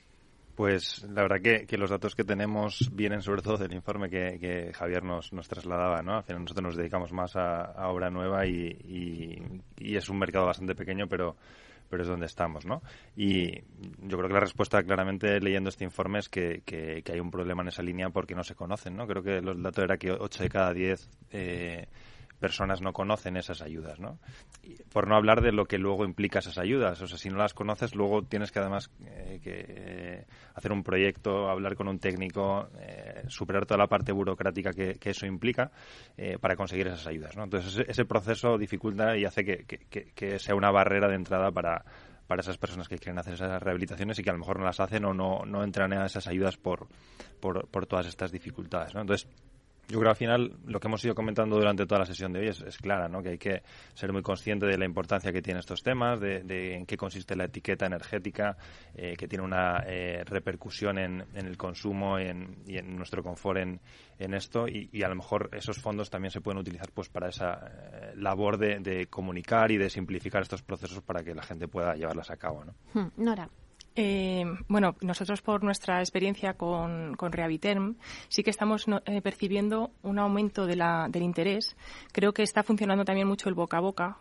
[0.54, 4.38] Pues la verdad que, que, los datos que tenemos vienen sobre todo del informe que,
[4.38, 6.16] que Javier nos, nos, trasladaba, ¿no?
[6.16, 9.42] Al final nosotros nos dedicamos más a, obra nueva y, y,
[9.78, 11.36] y, es un mercado bastante pequeño, pero,
[11.88, 12.82] pero es donde estamos, ¿no?
[13.16, 13.60] Y
[14.02, 17.62] yo creo que la respuesta claramente leyendo este informe es que, que, hay un problema
[17.62, 19.06] en esa línea porque no se conocen, ¿no?
[19.06, 21.86] Creo que el dato era que 8 de cada 10 eh,
[22.42, 24.18] personas no conocen esas ayudas, ¿no?
[24.92, 27.00] por no hablar de lo que luego implica esas ayudas.
[27.00, 31.48] O sea, si no las conoces, luego tienes que además eh, eh, hacer un proyecto,
[31.48, 35.70] hablar con un técnico, eh, superar toda la parte burocrática que, eso implica
[36.40, 37.44] para conseguir esas ayudas, ¿no?
[37.44, 41.84] Entonces, ese, ese proceso dificulta y hace que, sea una barrera de entrada para,
[42.26, 44.80] para esas personas que quieren hacer esas rehabilitaciones y que a lo mejor no las
[44.80, 46.88] hacen o no, no entran a esas ayudas por,
[47.40, 48.94] por, todas estas dificultades.
[48.94, 49.28] Entonces,
[49.88, 52.40] yo creo que al final lo que hemos ido comentando durante toda la sesión de
[52.40, 53.22] hoy es, clara, ¿no?
[53.22, 53.62] que hay que
[53.94, 57.44] ser muy consciente de la importancia que tienen estos temas, de, en qué consiste la
[57.44, 58.56] etiqueta energética,
[58.94, 63.80] eh, que tiene una eh, repercusión en, el consumo y en nuestro confort en,
[64.22, 67.54] en esto y, a lo mejor esos fondos también se pueden utilizar pues para esa
[67.54, 72.30] eh, labor de, comunicar y de simplificar estos procesos para que la gente pueda llevarlas
[72.30, 72.64] a cabo.
[72.64, 72.74] ¿no?
[72.94, 73.48] Hmm, Nora.
[73.94, 77.96] Eh, bueno, nosotros por nuestra experiencia con, con Rehabiterm
[78.28, 81.76] sí que estamos eh, percibiendo un aumento de la, del interés.
[82.12, 84.16] Creo que está funcionando también mucho el boca a boca.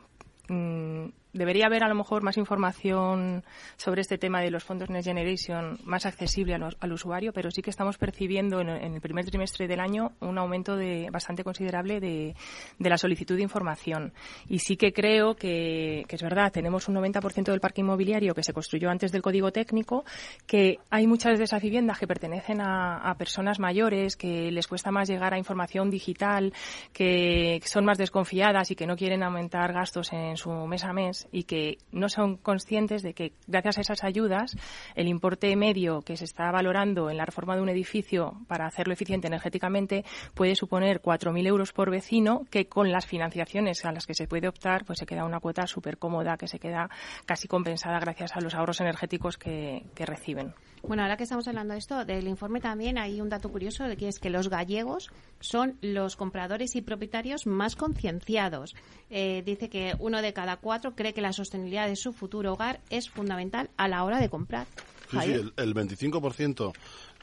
[0.49, 3.43] Mm, debería haber a lo mejor más información
[3.77, 7.69] sobre este tema de los fondos Next Generation más accesible al, usuario, pero sí que
[7.69, 12.35] estamos percibiendo en, el primer trimestre del año un aumento de, bastante considerable de,
[12.79, 14.13] la solicitud de información.
[14.49, 18.53] Y sí que creo que, es verdad, tenemos un 90% del parque inmobiliario que se
[18.53, 20.03] construyó antes del código técnico,
[20.45, 25.07] que hay muchas de esas viviendas que pertenecen a personas mayores, que les cuesta más
[25.07, 26.53] llegar a información digital,
[26.93, 31.20] que son más desconfiadas y que no quieren aumentar gastos en su mes a mes
[31.31, 34.55] y que no son conscientes de que gracias a esas ayudas
[34.95, 38.93] el importe medio que se está valorando en la reforma de un edificio para hacerlo
[38.93, 40.03] eficiente energéticamente
[40.33, 44.47] puede suponer 4.000 euros por vecino que con las financiaciones a las que se puede
[44.47, 46.89] optar pues se queda una cuota súper cómoda que se queda
[47.25, 50.53] casi compensada gracias a los ahorros energéticos que, que reciben.
[50.83, 53.97] Bueno, ahora que estamos hablando de esto, del informe también hay un dato curioso de
[53.97, 58.73] que es que los gallegos son los compradores y propietarios más concienciados.
[59.09, 62.79] Eh, dice que uno de cada cuatro cree que la sostenibilidad de su futuro hogar
[62.89, 64.65] es fundamental a la hora de comprar.
[65.11, 66.73] Sí, sí, el, el 25%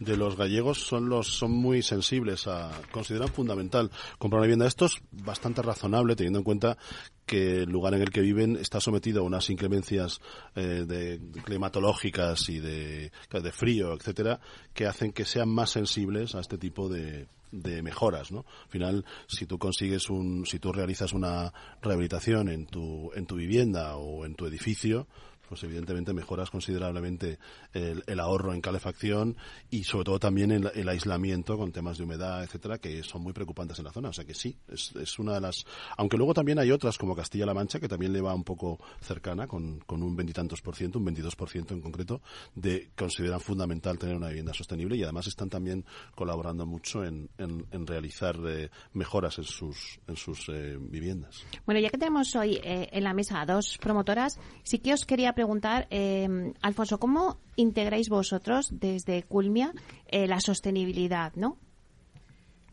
[0.00, 4.66] de los gallegos son los son muy sensibles a consideran fundamental comprar una vivienda.
[4.66, 6.78] Esto es bastante razonable teniendo en cuenta
[7.26, 10.20] que el lugar en el que viven está sometido a unas inclemencias
[10.54, 14.40] eh, de, climatológicas y de, de frío, etcétera,
[14.72, 18.46] que hacen que sean más sensibles a este tipo de, de mejoras, ¿no?
[18.64, 23.36] Al final, si tú consigues un, si tú realizas una rehabilitación en tu, en tu
[23.36, 25.06] vivienda o en tu edificio,
[25.48, 27.38] pues evidentemente mejoras considerablemente
[27.72, 29.36] el, ahorro en calefacción
[29.70, 33.32] y sobre todo también el, el, aislamiento con temas de humedad, etcétera, que son muy
[33.32, 34.08] preocupantes en la zona.
[34.08, 35.64] O sea que sí, es, es una de las.
[35.96, 39.46] Aunque luego también hay otras como Castilla-La Mancha que también le va un poco cercana,
[39.46, 42.20] con, con un veintitantos por ciento, un 22 por ciento en concreto,
[42.54, 45.84] de consideran fundamental tener una vivienda sostenible y además están también
[46.14, 51.44] colaborando mucho en, en, realizar eh, mejoras en sus, en sus eh, viviendas.
[51.64, 55.04] Bueno, ya que tenemos hoy eh, en la mesa a dos promotoras, sí que os
[55.04, 59.72] quería preguntar, eh, Alfonso, ¿cómo integráis vosotros desde Culmia
[60.08, 61.56] eh, la sostenibilidad, no?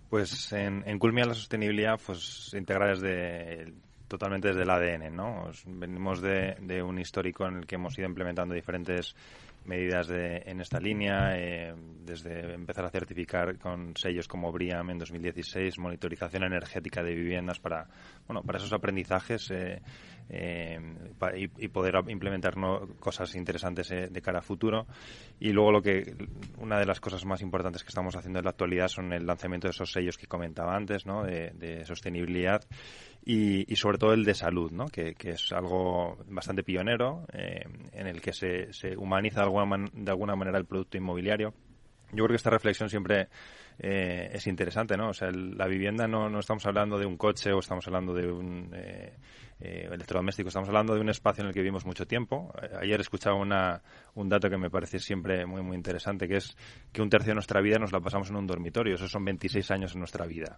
[0.09, 3.71] Pues en, en, Culmia la sostenibilidad pues se integra desde
[4.07, 5.51] totalmente desde el ADN, ¿no?
[5.67, 9.15] Venimos de, de, un histórico en el que hemos ido implementando diferentes
[9.65, 11.73] medidas de, en esta línea, eh,
[12.05, 17.87] desde empezar a certificar con sellos como BRIAM en 2016, monitorización energética de viviendas para,
[18.27, 19.81] bueno, para esos aprendizajes eh,
[20.29, 20.79] eh,
[21.57, 22.55] y, poder implementar
[22.99, 24.87] cosas interesantes eh, de cara a futuro.
[25.39, 26.15] Y luego lo que
[26.57, 29.67] una de las cosas más importantes que estamos haciendo en la actualidad son el lanzamiento
[29.67, 31.23] de esos sellos que comentaba antes, ¿no?
[31.23, 32.61] de, sostenibilidad
[33.25, 34.85] y, y, sobre todo el de salud, ¿no?
[34.85, 40.11] que, es algo bastante pionero eh, en el que se, se humaniza de alguna, de
[40.11, 41.53] alguna manera el producto inmobiliario
[42.11, 43.27] yo creo que esta reflexión siempre
[43.79, 45.09] eh, es interesante, ¿no?
[45.09, 48.31] O sea, la vivienda no, no estamos hablando de un coche o estamos hablando de
[48.31, 49.17] un eh,
[49.59, 52.53] eh, electrodoméstico, estamos hablando de un espacio en el que vivimos mucho tiempo.
[52.79, 53.81] ayer escuchaba una,
[54.13, 56.55] un dato que me parece siempre muy, muy interesante, que es
[56.91, 58.95] que un tercio de nuestra vida nos la pasamos en un dormitorio.
[58.95, 60.57] Eso son 26 años en nuestra vida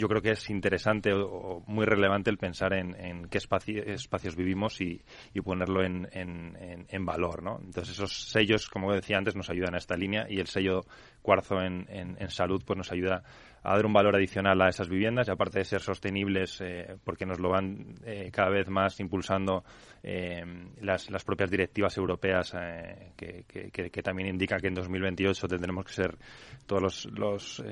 [0.00, 5.02] yo creo que es interesante o, muy relevante el pensar en, qué espacios vivimos y,
[5.44, 7.60] ponerlo en, en, valor, ¿no?
[7.62, 10.82] Entonces esos sellos, como decía antes, nos ayudan a esta línea y el sello
[11.22, 13.22] cuarzo en, salud pues nos ayuda
[13.62, 17.26] a dar un valor adicional a esas viviendas y aparte de ser sostenibles eh, porque
[17.26, 19.64] nos lo van eh, cada vez más impulsando
[20.02, 20.42] eh,
[20.80, 22.52] las, las, propias directivas europeas
[23.16, 26.16] que, que, también indican que en 2028 tendremos que ser
[26.66, 27.62] todos los, los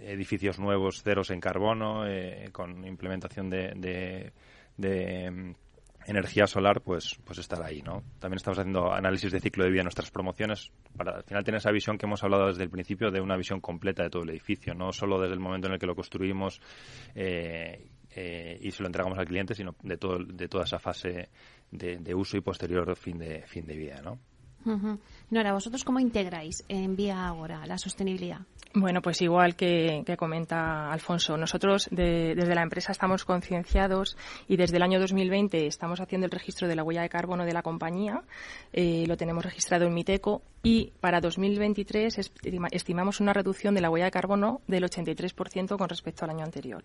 [0.00, 2.04] edificios nuevos ceros en carbono
[2.52, 4.32] con implementación de,
[4.76, 5.54] de
[6.06, 8.02] energía solar, pues, pues estar ahí, ¿no?
[8.18, 11.58] También estamos haciendo análisis de ciclo de vida en nuestras promociones para al final tener
[11.58, 14.30] esa visión que hemos hablado desde el principio de una visión completa de todo el
[14.30, 16.60] edificio, no solo desde el momento en el que lo construimos
[17.14, 21.28] eh, eh, y se lo entregamos al cliente, sino de todo de toda esa fase
[21.70, 24.18] de, de uso y posterior fin de fin de vida, ¿no?
[24.64, 28.40] Nora, ¿vosotros cómo integráis en Vía Agora la sostenibilidad?
[28.72, 34.82] Bueno, pues igual que, comenta Alfonso, nosotros desde la empresa estamos concienciados y desde el
[34.82, 38.22] año 2020 estamos haciendo el registro de la huella de carbono de la compañía,
[38.72, 42.30] eh, lo tenemos registrado en Miteco y para 2023
[42.70, 46.84] estimamos una reducción de la huella de carbono del 83% con respecto al año anterior.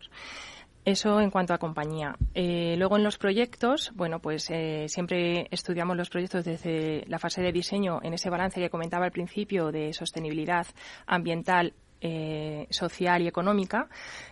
[0.85, 2.15] Eso en cuanto a compañía.
[2.35, 7.41] Eh, luego en los proyectos, bueno, pues eh, siempre estudiamos los proyectos desde la fase
[7.41, 10.67] de diseño en ese balance que comentaba al principio de sostenibilidad
[11.07, 13.87] ambiental eh, social y económica,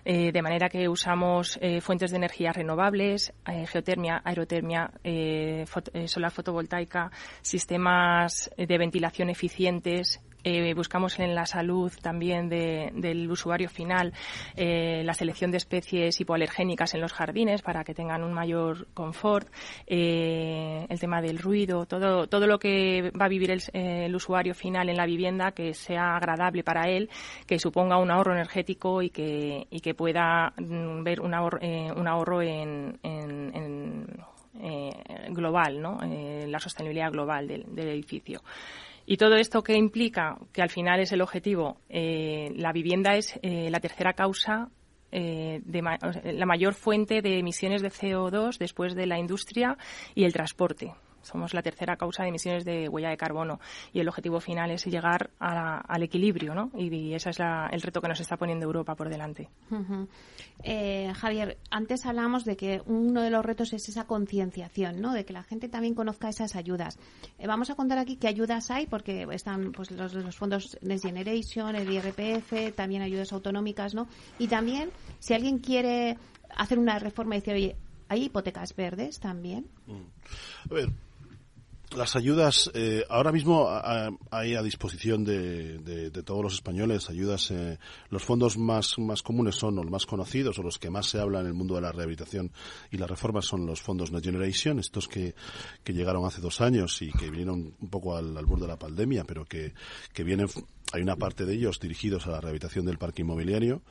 [0.06, 3.34] de manera que usamos fuentes de energía renovables,
[3.68, 4.91] geotermia, aerotermia,
[6.06, 7.10] solar fotovoltaica,
[7.41, 14.14] sistemas de ventilación eficientes, eh, buscamos en la salud también del usuario final
[14.56, 19.48] eh, la selección de especies hipoalergénicas en los jardines para que tengan un mayor confort,
[19.88, 24.89] eh, el tema del ruido, todo, todo lo que va a vivir el, usuario final
[24.89, 27.10] en la vivienda que sea agradable para él,
[27.48, 32.08] que suponga un ahorro energético y que, y que pueda mm, ver un ahorro, un
[32.08, 33.00] ahorro en,
[35.30, 35.98] global, ¿no?
[36.48, 38.41] la sostenibilidad global del edificio.
[39.06, 43.38] Y todo esto que implica, que al final es el objetivo, eh, la vivienda es
[43.41, 44.70] eh, la tercera causa,
[45.12, 45.82] eh, de
[46.34, 49.78] la mayor fuente de emisiones de CO2 después de la industria
[50.16, 50.93] y el transporte.
[51.24, 53.60] Somos la tercera causa de emisiones de huella de carbono
[53.92, 56.72] y el objetivo final es llegar al equilibrio, ¿no?
[56.76, 59.50] Y, ese es el reto que nos está poniendo Europa por delante.
[60.64, 65.14] Eh, Javier, antes hablábamos de que uno de los retos es esa concienciación, ¿no?
[65.14, 67.00] De que la gente también conozca esas ayudas.
[67.40, 71.06] Eh, vamos a contar aquí qué ayudas hay, porque están pues los, los fondos Next
[71.06, 74.08] Generation, el IRPF, también ayudas autonómicas, ¿no?
[74.38, 76.18] Y también, si alguien quiere
[76.56, 77.76] hacer una reforma y decir, oye,
[78.10, 79.68] ¿hay hipotecas verdes también?
[79.88, 80.72] Mm.
[80.72, 80.90] A ver,
[81.96, 83.70] las ayudas, eh, ahora mismo
[84.32, 87.52] hay a disposición de, todos los españoles ayudas.
[87.52, 87.78] Eh,
[88.10, 91.39] los fondos más, más comunes son los más conocidos o los que más se habla
[91.39, 92.52] en el mundo de la rehabilitación
[92.91, 95.36] y las reformas son los fondos Next Generation, estos que,
[95.84, 98.80] que llegaron hace dos años y que vinieron un poco al, al borde de la
[98.80, 99.74] pandemia, pero que,
[100.14, 100.48] que vienen,
[100.91, 103.82] hay una parte de ellos dirigidos a la rehabilitación del parque inmobiliario.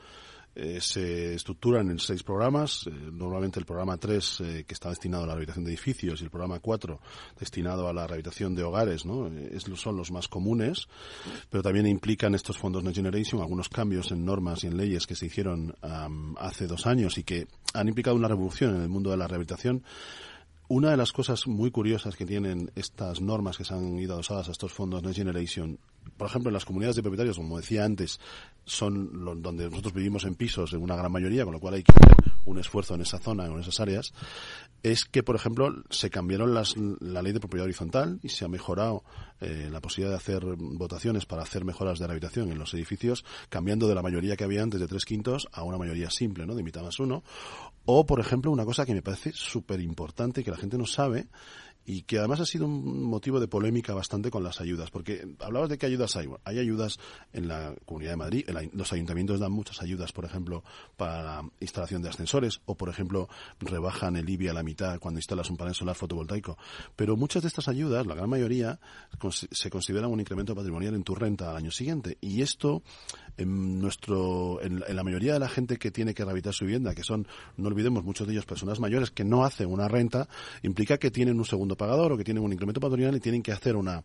[0.55, 2.87] Eh, se estructuran en seis programas.
[2.87, 6.25] Eh, normalmente el programa 3, eh, que está destinado a la rehabilitación de edificios, y
[6.25, 7.01] el programa 4,
[7.39, 9.31] destinado a la rehabilitación de hogares, ¿no?
[9.77, 10.87] son los más comunes,
[11.49, 15.15] pero también implican estos fondos Next Generation algunos cambios en normas y en leyes que
[15.15, 15.75] se hicieron
[16.37, 19.83] hace dos años y que han implicado una revolución en el mundo de la rehabilitación
[20.69, 24.49] una de las cosas muy curiosas que tienen estas normas que se han ido adosadas
[24.49, 25.79] a estos fondos Next Generation,
[26.17, 28.21] por ejemplo, en las comunidades de propietarios, como decía antes,
[28.65, 31.93] son donde nosotros vivimos en pisos en una gran mayoría, con lo cual hay que
[31.93, 34.13] hacer un esfuerzo en esa zona, en esas áreas,
[34.83, 38.49] es que, por ejemplo, se cambiaron las, la ley de propiedad horizontal y se ha
[38.49, 39.05] mejorado
[39.41, 43.89] eh, la posibilidad de hacer votaciones para hacer mejoras de rehabilitación en los edificios, cambiando
[43.89, 46.55] de la mayoría que había antes de tres quintos a una mayoría simple, ¿no?
[46.55, 47.23] De mitad más uno.
[47.85, 51.27] O, por ejemplo, una cosa que me parece súper importante que la gente no sabe
[51.85, 55.69] y que además ha sido un motivo de polémica bastante con las ayudas, porque hablabas
[55.69, 56.29] de qué ayudas hay.
[56.45, 56.99] hay ayudas
[57.33, 60.63] en la Comunidad de Madrid, los ayuntamientos dan muchas ayudas, por ejemplo,
[60.97, 63.29] para la instalación de ascensores, o por ejemplo,
[63.61, 66.57] rebajan el IBI a la mitad cuando instalas un panel solar fotovoltaico.
[66.97, 68.79] Pero muchas de estas ayudas, la gran mayoría,
[69.51, 72.19] se consideran un incremento patrimonial en tu renta al año siguiente.
[72.21, 72.83] Y esto
[73.37, 77.03] en nuestro, en, la mayoría de la gente que tiene que rehabilitar su vivienda, que
[77.03, 77.27] son,
[77.57, 80.29] no olvidemos, muchos de ellos personas mayores que no hacen una renta,
[80.63, 83.53] implica que tienen un segundo pagador o que tienen un incremento patrimonial y tienen que
[83.53, 84.05] hacer una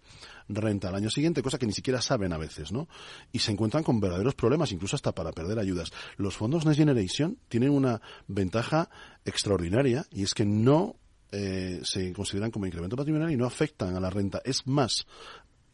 [0.49, 2.87] renta al año siguiente, cosa que ni siquiera saben a veces, ¿no?
[3.31, 5.91] Y se encuentran con verdaderos problemas, incluso hasta para perder ayudas.
[6.17, 8.89] Los fondos Next Generation tienen una ventaja
[9.25, 10.95] extraordinaria y es que no
[11.31, 14.41] eh, se consideran como incremento patrimonial y no afectan a la renta.
[14.45, 15.05] Es más,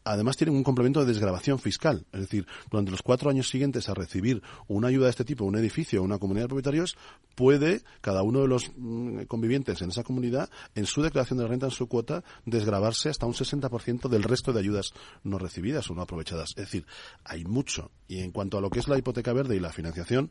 [0.04, 2.06] además tienen un complemento de desgrabación fiscal.
[2.12, 5.56] Es decir, durante los cuatro años siguientes a recibir una ayuda de este tipo, un
[5.56, 6.96] edificio o una comunidad de propietarios,
[7.34, 11.66] puede cada uno de los mm, convivientes en esa comunidad, en su declaración de renta,
[11.66, 14.92] en su cuota, desgrabarse hasta un 60% del resto de ayudas
[15.22, 16.50] no recibidas o no aprovechadas.
[16.50, 16.86] Es decir,
[17.24, 17.90] hay mucho.
[18.06, 20.30] Y en cuanto a lo que es la hipoteca verde y la financiación,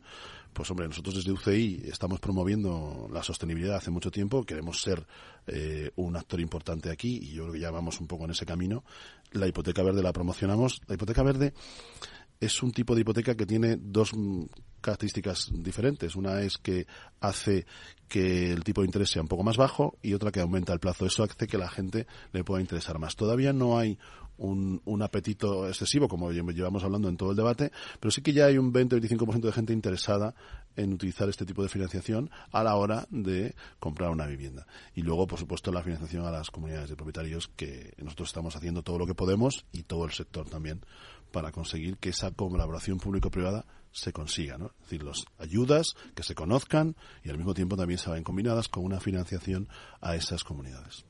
[0.54, 5.04] pues hombre, nosotros desde UCI estamos promoviendo la sostenibilidad hace mucho tiempo, queremos ser
[5.46, 8.46] eh, un actor importante aquí y yo creo que ya vamos un poco en ese
[8.46, 8.84] camino.
[9.32, 10.80] La hipoteca verde la promocionamos.
[10.86, 11.52] La hipoteca verde
[12.40, 14.12] es un tipo de hipoteca que tiene dos
[14.80, 16.14] características diferentes.
[16.14, 16.86] Una es que
[17.20, 17.66] hace
[18.06, 20.80] que el tipo de interés sea un poco más bajo y otra que aumenta el
[20.80, 21.06] plazo.
[21.06, 23.16] Eso hace que la gente le pueda interesar más.
[23.16, 23.98] Todavía no hay
[24.38, 27.70] un, un, apetito excesivo, como llevamos hablando en todo el debate,
[28.00, 30.34] pero sí que ya hay un 20-25% de gente interesada
[30.76, 34.66] en utilizar este tipo de financiación a la hora de comprar una vivienda.
[34.94, 38.82] Y luego, por supuesto, la financiación a las comunidades de propietarios, que nosotros estamos haciendo
[38.82, 40.80] todo lo que podemos y todo el sector también
[41.30, 43.64] para conseguir que esa colaboración público-privada
[43.94, 44.66] se consiga, ¿no?
[44.66, 48.68] Es decir, las ayudas que se conozcan y al mismo tiempo también se vayan combinadas
[48.68, 49.68] con una financiación
[50.00, 51.06] a esas comunidades.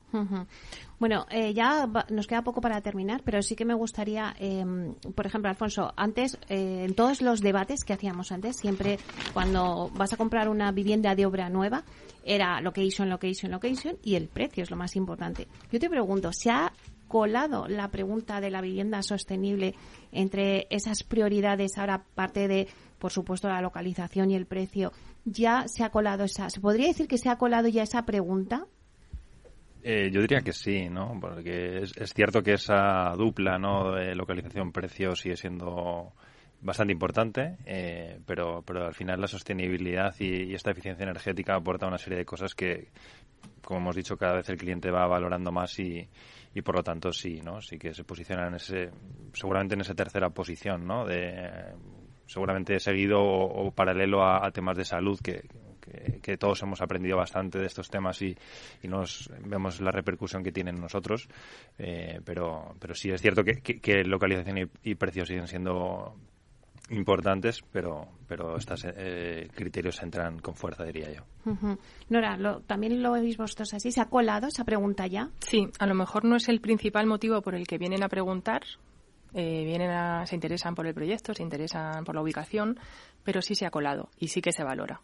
[0.97, 5.25] Bueno, eh, ya nos queda poco para terminar, pero sí que me gustaría, em, por
[5.25, 8.97] ejemplo, Alfonso, antes, eh, en todos los debates que hacíamos antes, siempre
[9.33, 11.83] cuando vas a comprar una vivienda de obra nueva,
[12.23, 15.47] era location, location, location y el precio es lo más importante.
[15.71, 16.71] Yo te pregunto, ¿se ha
[17.15, 19.73] colado la pregunta de la vivienda sostenible
[20.11, 22.67] entre esas prioridades, ahora parte de,
[22.99, 24.91] por supuesto, la localización y el precio,
[25.23, 28.65] ya se ha colado esa, ¿se podría decir que se ha colado ya esa pregunta?
[29.81, 31.17] Eh, yo diría que sí, ¿no?
[31.21, 33.93] Porque es, cierto que esa dupla, ¿no?
[33.93, 36.11] De localización-precio sigue siendo
[36.59, 41.87] bastante importante, eh, pero, pero al final la sostenibilidad y, y, esta eficiencia energética aporta
[41.87, 42.89] una serie de cosas que,
[43.61, 46.09] como hemos dicho, cada vez el cliente va valorando más y,
[46.55, 47.61] y por lo tanto sí, ¿no?
[47.61, 48.89] Sí que se posiciona en ese,
[49.33, 51.05] seguramente en esa tercera posición, ¿no?
[51.05, 51.75] De,
[52.25, 55.43] seguramente seguido o, paralelo a, temas de salud que,
[56.21, 58.35] que, todos hemos aprendido bastante de estos temas y,
[58.81, 61.27] y nos vemos la repercusión que tienen nosotros,
[61.77, 66.15] eh, pero, pero sí es cierto que, localización y, y precios siguen siendo
[66.89, 71.23] importantes, pero, pero estos eh, criterios entran con fuerza, diría yo.
[72.09, 73.91] Nora, ¿también lo veis vosotros así?
[73.91, 75.29] ¿Se ha colado esa pregunta ya?
[75.39, 78.61] Sí, a lo mejor no es el principal motivo por el que vienen a preguntar.
[79.33, 82.79] Eh, vienen a, se interesan por el proyecto, se interesan por la ubicación,
[83.23, 85.01] pero sí se ha colado y sí que se valora.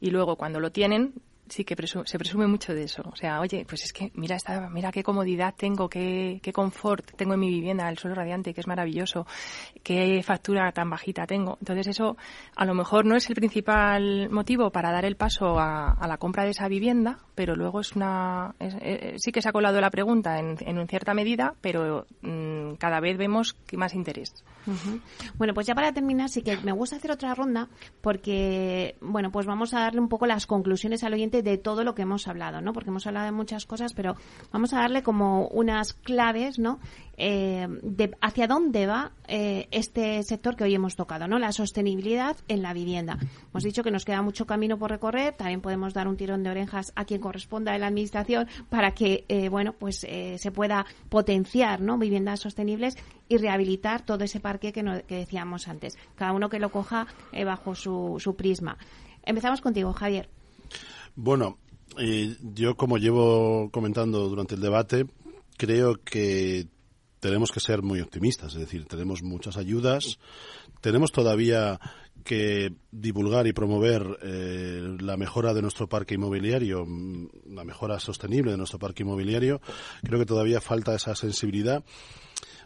[0.00, 1.14] Y luego, cuando lo tienen,
[1.48, 3.02] sí que se presume mucho de eso.
[3.10, 7.14] O sea, oye, pues es que mira esta, mira qué comodidad tengo, qué, qué confort
[7.16, 9.26] tengo en mi vivienda, el suelo radiante, que es maravilloso,
[9.82, 11.56] qué factura tan bajita tengo.
[11.60, 12.16] Entonces eso
[12.56, 16.44] a lo mejor no es el principal motivo para dar el paso a, la compra
[16.44, 20.38] de esa vivienda, pero luego es una, eh, sí que se ha colado la pregunta
[20.38, 24.44] en, en cierta medida, pero mm, cada vez vemos que más interés.
[25.36, 27.68] Bueno, pues ya para terminar, sí que me gusta hacer otra ronda
[28.00, 31.94] porque, bueno, pues vamos a darle un poco las conclusiones al oyente de todo lo
[31.94, 32.72] que hemos hablado, ¿no?
[32.72, 34.16] Porque hemos hablado de muchas cosas, pero
[34.52, 36.78] vamos a darle como unas claves, ¿no?
[37.16, 41.38] Eh, de hacia dónde va eh, este sector que hoy hemos tocado, ¿no?
[41.38, 43.18] La sostenibilidad en la vivienda.
[43.50, 45.34] Hemos dicho que nos queda mucho camino por recorrer.
[45.34, 49.24] También podemos dar un tirón de orejas a quien corresponda en la administración para que,
[49.28, 51.98] eh, bueno, pues se pueda potenciar, ¿no?
[51.98, 52.96] Viviendas sostenibles
[53.28, 55.96] y rehabilitar todo ese parque que, que decíamos antes.
[56.16, 57.06] Cada uno que lo coja
[57.44, 58.76] bajo su, su prisma.
[59.24, 60.28] Empezamos contigo, Javier.
[61.16, 61.58] Bueno,
[62.54, 65.06] yo como llevo comentando durante el debate,
[65.56, 66.66] creo que
[67.20, 70.18] tenemos que ser muy optimistas, es decir, tenemos muchas ayudas,
[70.80, 71.80] tenemos todavía
[72.24, 78.50] que divulgar y promover eh, la mejora de nuestro parque inmobiliario, mm, la mejora sostenible
[78.50, 79.60] de nuestro parque inmobiliario.
[80.02, 81.84] Creo que todavía falta esa sensibilidad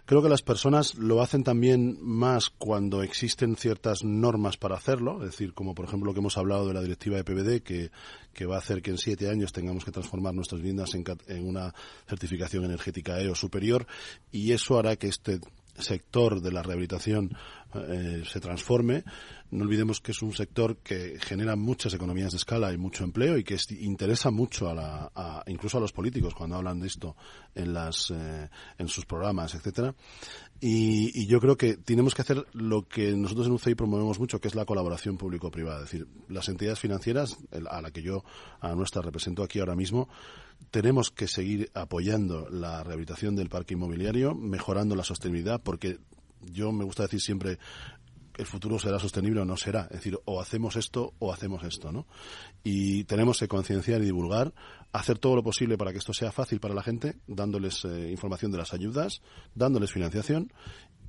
[0.09, 5.32] Creo que las personas lo hacen también más cuando existen ciertas normas para hacerlo, es
[5.32, 7.90] decir, como por ejemplo lo que hemos hablado de la directiva de PBD, que,
[8.32, 11.46] que va a hacer que en siete años tengamos que transformar nuestras viviendas en, en
[11.46, 11.74] una
[12.06, 13.86] certificación energética E o superior,
[14.32, 15.40] y eso hará que este
[15.76, 17.36] sector de la rehabilitación
[17.74, 19.04] eh, se transforme.
[19.51, 23.38] No olvidemos que es un sector que genera muchas economías de escala y mucho empleo
[23.38, 27.16] y que interesa mucho a la, incluso a los políticos cuando hablan de esto
[27.55, 29.94] en las eh, en sus programas, etcétera.
[30.61, 34.49] Y, yo creo que tenemos que hacer lo que nosotros en UCI promovemos mucho, que
[34.49, 35.84] es la colaboración público-privada.
[35.84, 37.36] Es decir, las entidades financieras,
[37.70, 38.24] a la que yo,
[38.61, 40.09] a nuestra represento aquí ahora mismo,
[40.70, 45.99] tenemos que seguir apoyando la rehabilitación del parque inmobiliario, mejorando la sostenibilidad, porque
[46.40, 47.59] yo me gusta decir siempre
[48.39, 49.82] el futuro será sostenible o no será.
[49.91, 52.07] Es decir, o hacemos esto o hacemos esto, ¿no?
[52.62, 54.55] Y tenemos que concienciar y divulgar,
[54.93, 58.53] hacer todo lo posible para que esto sea fácil para la gente, dándoles eh, información
[58.53, 59.20] de las ayudas,
[59.55, 60.53] dándoles financiación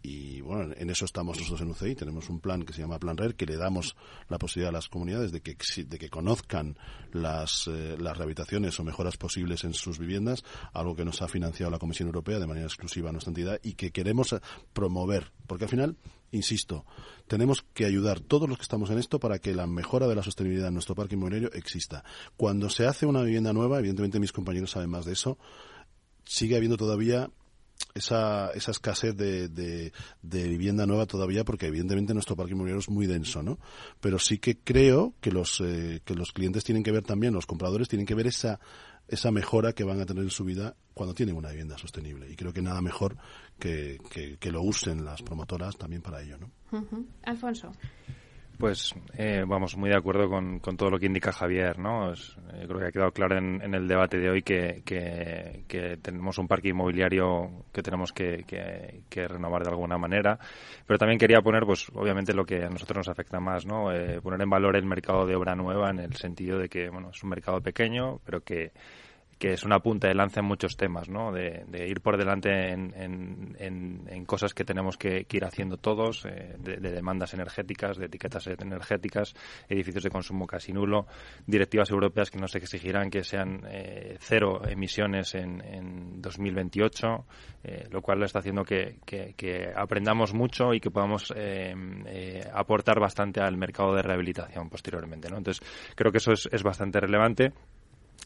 [0.01, 1.95] y bueno, en eso estamos nosotros en UCI.
[1.95, 3.95] Tenemos un plan que se llama Plan RER, que le damos
[4.29, 6.77] la posibilidad a las comunidades de que, de que conozcan
[7.11, 10.43] las, eh, las rehabilitaciones o mejoras posibles en sus viviendas,
[10.73, 13.73] algo que nos ha financiado la Comisión Europea de manera exclusiva a nuestra entidad y
[13.73, 14.39] que queremos eh,
[14.73, 15.31] promover.
[15.47, 15.97] Porque al final,
[16.31, 16.85] insisto,
[17.27, 20.23] tenemos que ayudar todos los que estamos en esto para que la mejora de la
[20.23, 22.05] sostenibilidad en nuestro parque inmobiliario exista.
[22.37, 25.37] Cuando se hace una vivienda nueva, evidentemente mis compañeros saben más de eso,
[26.23, 27.31] sigue habiendo todavía
[27.99, 29.91] esa, esa escasez de, de,
[30.47, 33.59] vivienda nueva todavía porque evidentemente nuestro parque inmobiliario es muy denso, ¿no?
[33.99, 37.45] Pero sí que creo que los, eh, que los clientes tienen que ver también, los
[37.45, 38.59] compradores tienen que ver esa,
[39.07, 42.29] esa mejora que van a tener en su vida cuando tienen una vivienda sostenible.
[42.29, 43.17] Y creo que nada mejor
[43.59, 43.99] que,
[44.39, 46.51] que, lo usen las promotoras también para ello, ¿no?
[47.23, 47.71] Alfonso.
[48.59, 52.11] Pues eh, vamos, muy de acuerdo con, con, todo lo que indica Javier, ¿no?
[52.11, 56.49] Eh, creo que ha quedado claro en, el debate de hoy que, que, tenemos un
[56.49, 58.43] parque inmobiliario que tenemos que,
[59.29, 60.37] renovar de alguna manera,
[60.85, 63.93] pero también quería poner, pues obviamente lo que a nosotros nos afecta más, ¿no?
[63.93, 67.11] Eh, poner en valor el mercado de obra nueva en el sentido de que, bueno,
[67.11, 68.73] es un mercado pequeño, pero que
[69.39, 71.31] que es una punta de lanza en muchos temas, ¿no?
[71.31, 72.93] De, ir por delante en,
[73.57, 79.33] en, cosas que tenemos que, ir haciendo todos, eh, de, demandas energéticas, de etiquetas energéticas,
[79.69, 81.07] edificios de consumo casi nulo,
[81.47, 87.25] directivas europeas que nos exigirán que sean eh, cero emisiones en, en 2028,
[87.63, 91.33] eh, lo cual está haciendo que, que, aprendamos mucho y que podamos
[92.53, 95.37] aportar bastante al mercado de rehabilitación posteriormente, ¿no?
[95.37, 95.65] Entonces,
[95.95, 97.53] creo que eso es, es bastante relevante.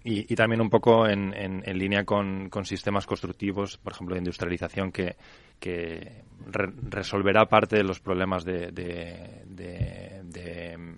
[0.04, 4.92] Y, también un poco en, en, línea con, con, sistemas constructivos, por ejemplo, de industrialización,
[4.92, 5.16] que,
[5.60, 6.24] que
[6.90, 8.72] resolverá parte de los problemas de,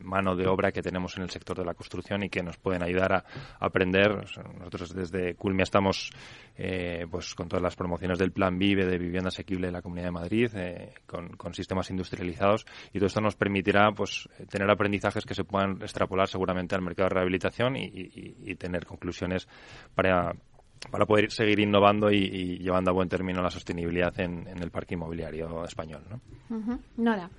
[0.04, 2.84] mano de obra que tenemos en el sector de la construcción y que nos pueden
[2.84, 3.26] ayudar a,
[3.60, 4.16] aprender.
[4.58, 6.12] nosotros desde Culmia estamos
[6.58, 10.08] eh, pues con todas las promociones del Plan Vive de vivienda asequible de la Comunidad
[10.08, 15.34] de Madrid, eh, con, sistemas industrializados y todo esto nos permitirá pues tener aprendizajes que
[15.34, 19.48] se puedan extrapolar seguramente al mercado de rehabilitación y tener conclusiones
[19.94, 20.34] para
[20.92, 25.64] para poder seguir innovando y, llevando a buen término la sostenibilidad en, el parque inmobiliario
[25.66, 26.04] español.
[26.10, 26.80] ¿no?
[26.98, 27.30] Nada.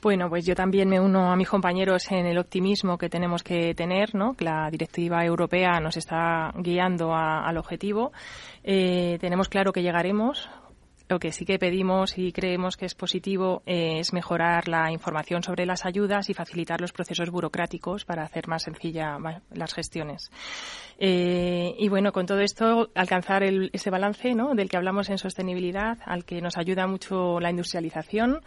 [0.00, 3.74] Bueno, pues yo también me uno a mis compañeros en el optimismo que tenemos que
[3.74, 4.36] tener, ¿no?
[4.38, 8.12] La directiva europea nos está guiando al objetivo.
[8.62, 10.48] Eh, tenemos claro que llegaremos.
[11.08, 15.64] Lo que sí que pedimos y creemos que es positivo es mejorar la información sobre
[15.64, 19.16] las ayudas y facilitar los procesos burocráticos para hacer más sencilla
[19.50, 20.30] las gestiones.
[21.00, 24.54] Eh, y bueno, con todo esto, alcanzar ese balance ¿no?
[24.54, 28.40] del que hablamos en sostenibilidad, al que nos ayuda mucho la industrialización.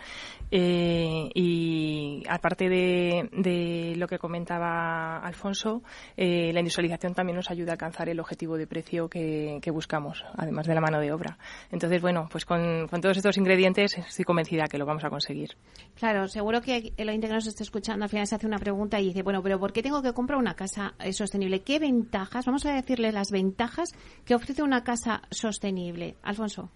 [0.51, 5.81] Eh, y aparte de, lo que comentaba Alfonso,
[6.17, 10.67] eh, la industrialización también nos ayuda a alcanzar el objetivo de precio que, buscamos, además
[10.67, 11.37] de la mano de obra.
[11.71, 15.55] Entonces, bueno, pues con, todos estos ingredientes estoy convencida que lo vamos a conseguir.
[15.95, 18.99] Claro, seguro que el oyente que nos esté escuchando al final se hace una pregunta
[18.99, 21.61] y dice, bueno, pero ¿por qué tengo que comprar una casa sostenible?
[21.61, 23.89] ¿Qué ventajas vamos a decirle las ventajas
[24.25, 26.15] que ofrece una casa sostenible.
[26.23, 26.71] Alfonso.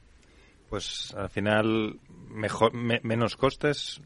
[0.70, 2.00] Pues al final
[2.30, 4.02] mejor, menos costes,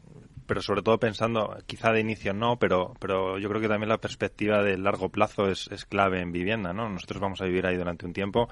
[0.50, 3.98] pero sobre todo pensando, quizá de inicio no, pero, pero yo creo que también la
[3.98, 6.88] perspectiva de largo plazo es, clave en vivienda, ¿no?
[6.88, 8.48] Nosotros vamos a vivir ahí durante un tiempo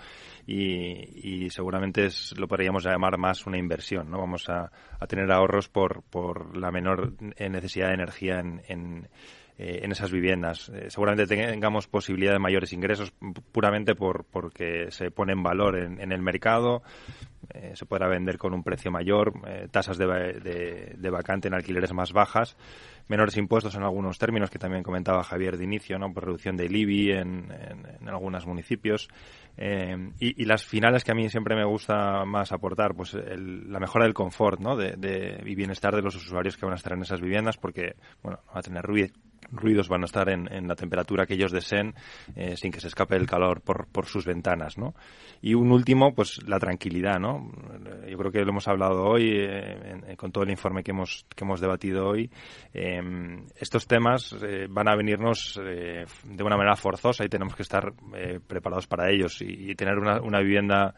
[0.46, 4.18] y, seguramente es, lo podríamos llamar más una inversión, ¿no?
[4.18, 9.08] Vamos a, a tener ahorros por, por la menor necesidad de energía en, en
[9.60, 10.68] eh, en esas viviendas.
[10.68, 13.12] Eh, seguramente tengamos posibilidad de mayores ingresos
[13.50, 16.84] puramente por porque se pone en valor en, el mercado,
[17.52, 19.32] eh, se podrá vender con un precio mayor,
[19.72, 22.56] tasas de, de, vacante en alquileres más bajas,
[23.08, 26.12] menores impuestos en algunos términos que también comentaba Javier de inicio, ¿no?
[26.12, 27.52] por reducción del IBI en,
[28.06, 29.08] algunos municipios.
[29.56, 34.14] y, las finales que a mí siempre me gusta más aportar, pues la mejora del
[34.14, 34.76] confort ¿no?
[34.76, 38.38] de, y bienestar de los usuarios que van a estar en esas viviendas, porque bueno,
[38.46, 39.08] no va a tener ruido,
[39.50, 41.94] ruidos van a estar en, la temperatura que ellos deseen
[42.36, 44.94] eh, sin que se escape el calor por, por sus ventanas, ¿no?
[45.40, 47.50] Y un último, pues la tranquilidad, ¿no?
[48.08, 51.44] Yo creo que lo hemos hablado hoy eh, con todo el informe que hemos, que
[51.44, 52.30] hemos debatido hoy.
[52.72, 57.92] Estos temas eh, van a venirnos de una manera forzosa y tenemos que estar
[58.46, 60.94] preparados para ellos y, tener una, una vivienda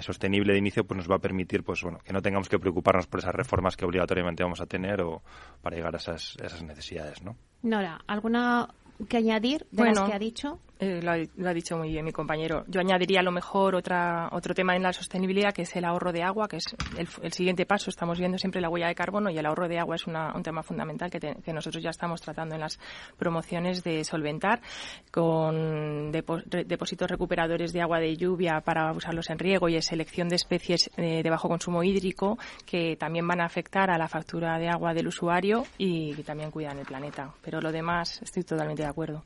[0.00, 3.06] sostenible de inicio pues nos va a permitir pues bueno que no tengamos que preocuparnos
[3.06, 5.22] por esas reformas que obligatoriamente vamos a tener o
[5.62, 7.36] para llegar a esas, esas necesidades, ¿no?
[7.62, 8.68] Nora, ¿alguna
[9.08, 10.58] que añadir de bueno, que ha dicho?
[10.80, 11.12] Eh, lo,
[11.48, 12.64] ha, dicho muy bien mi compañero.
[12.66, 16.10] Yo añadiría a lo mejor otra, otro tema en la sostenibilidad, que es el ahorro
[16.10, 17.90] de agua, que es el, siguiente paso.
[17.90, 20.62] Estamos viendo siempre la huella de carbono y el ahorro de agua es un tema
[20.62, 22.78] fundamental que, nosotros ya estamos tratando en las
[23.18, 24.62] promociones de solventar
[25.10, 30.90] con depósitos recuperadores de agua de lluvia para usarlos en riego y selección de especies
[30.96, 34.94] eh, de bajo consumo hídrico que también van a afectar a la factura de agua
[34.94, 37.34] del usuario y que también cuidan el planeta.
[37.42, 39.24] Pero lo demás estoy totalmente de acuerdo.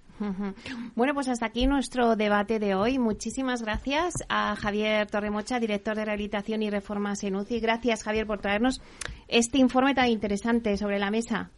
[0.95, 2.99] Bueno, pues hasta aquí nuestro debate de hoy.
[2.99, 7.61] Muchísimas gracias a Javier Torremocha, director de Rehabilitación y Reformas en UCI.
[7.61, 8.81] Gracias, Javier, por traernos
[9.29, 11.51] este informe tan interesante sobre la mesa.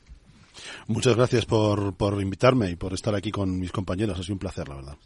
[0.88, 4.18] Muchas gracias por, por invitarme y por estar aquí con mis compañeros.
[4.18, 4.96] Ha sido un placer, la verdad.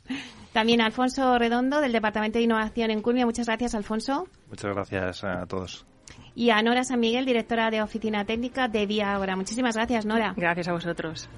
[0.53, 3.26] También Alfonso Redondo, del Departamento de Innovación en Culmia.
[3.26, 4.26] Muchas gracias, Alfonso.
[4.49, 5.87] Muchas gracias a todos.
[6.35, 9.37] Y a Nora San Miguel, directora de Oficina Técnica de Vía Ahora.
[9.37, 10.33] Muchísimas gracias, Nora.
[10.37, 11.28] Gracias a vosotros.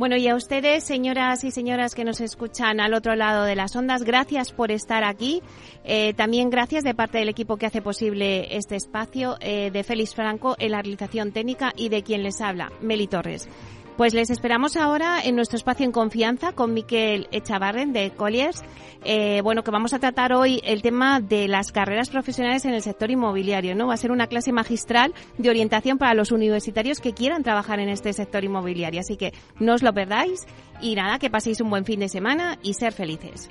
[0.00, 3.76] Bueno, y a ustedes, señoras y señoras que nos escuchan al otro lado de las
[3.76, 5.42] ondas, gracias por estar aquí.
[5.84, 10.14] Eh, también gracias de parte del equipo que hace posible este espacio, eh, de Félix
[10.14, 13.46] Franco en la realización técnica y de quien les habla, Meli Torres.
[14.00, 18.62] Pues les esperamos ahora en nuestro espacio en confianza con Miquel Echavarren de Colliers.
[19.04, 22.80] Eh, bueno, que vamos a tratar hoy el tema de las carreras profesionales en el
[22.80, 23.88] sector inmobiliario, ¿no?
[23.88, 27.90] Va a ser una clase magistral de orientación para los universitarios que quieran trabajar en
[27.90, 29.00] este sector inmobiliario.
[29.00, 30.46] Así que no os lo perdáis
[30.80, 33.50] y nada, que paséis un buen fin de semana y ser felices.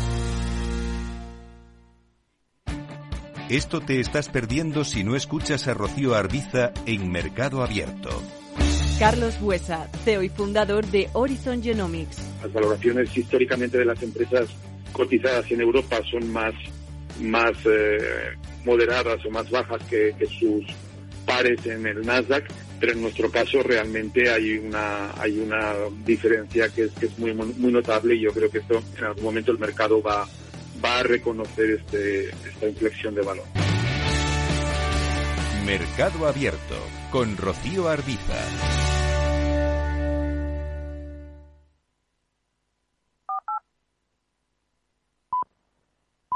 [3.51, 8.09] Esto te estás perdiendo si no escuchas a Rocío Arbiza en Mercado Abierto.
[8.97, 12.17] Carlos Buesa, CEO y fundador de Horizon Genomics.
[12.41, 14.47] Las valoraciones históricamente de las empresas
[14.93, 16.53] cotizadas en Europa son más,
[17.19, 20.63] más eh, moderadas o más bajas que, sus
[21.25, 22.45] pares en el Nasdaq,
[22.79, 25.73] pero en nuestro caso realmente hay una, hay una
[26.05, 29.25] diferencia que es, que es muy, muy notable y yo creo que esto en algún
[29.25, 30.25] momento el mercado va,
[30.83, 33.45] va a reconocer este, esta inflexión de valor.
[35.65, 36.75] Mercado Abierto
[37.11, 38.90] con Rocío Arbiza.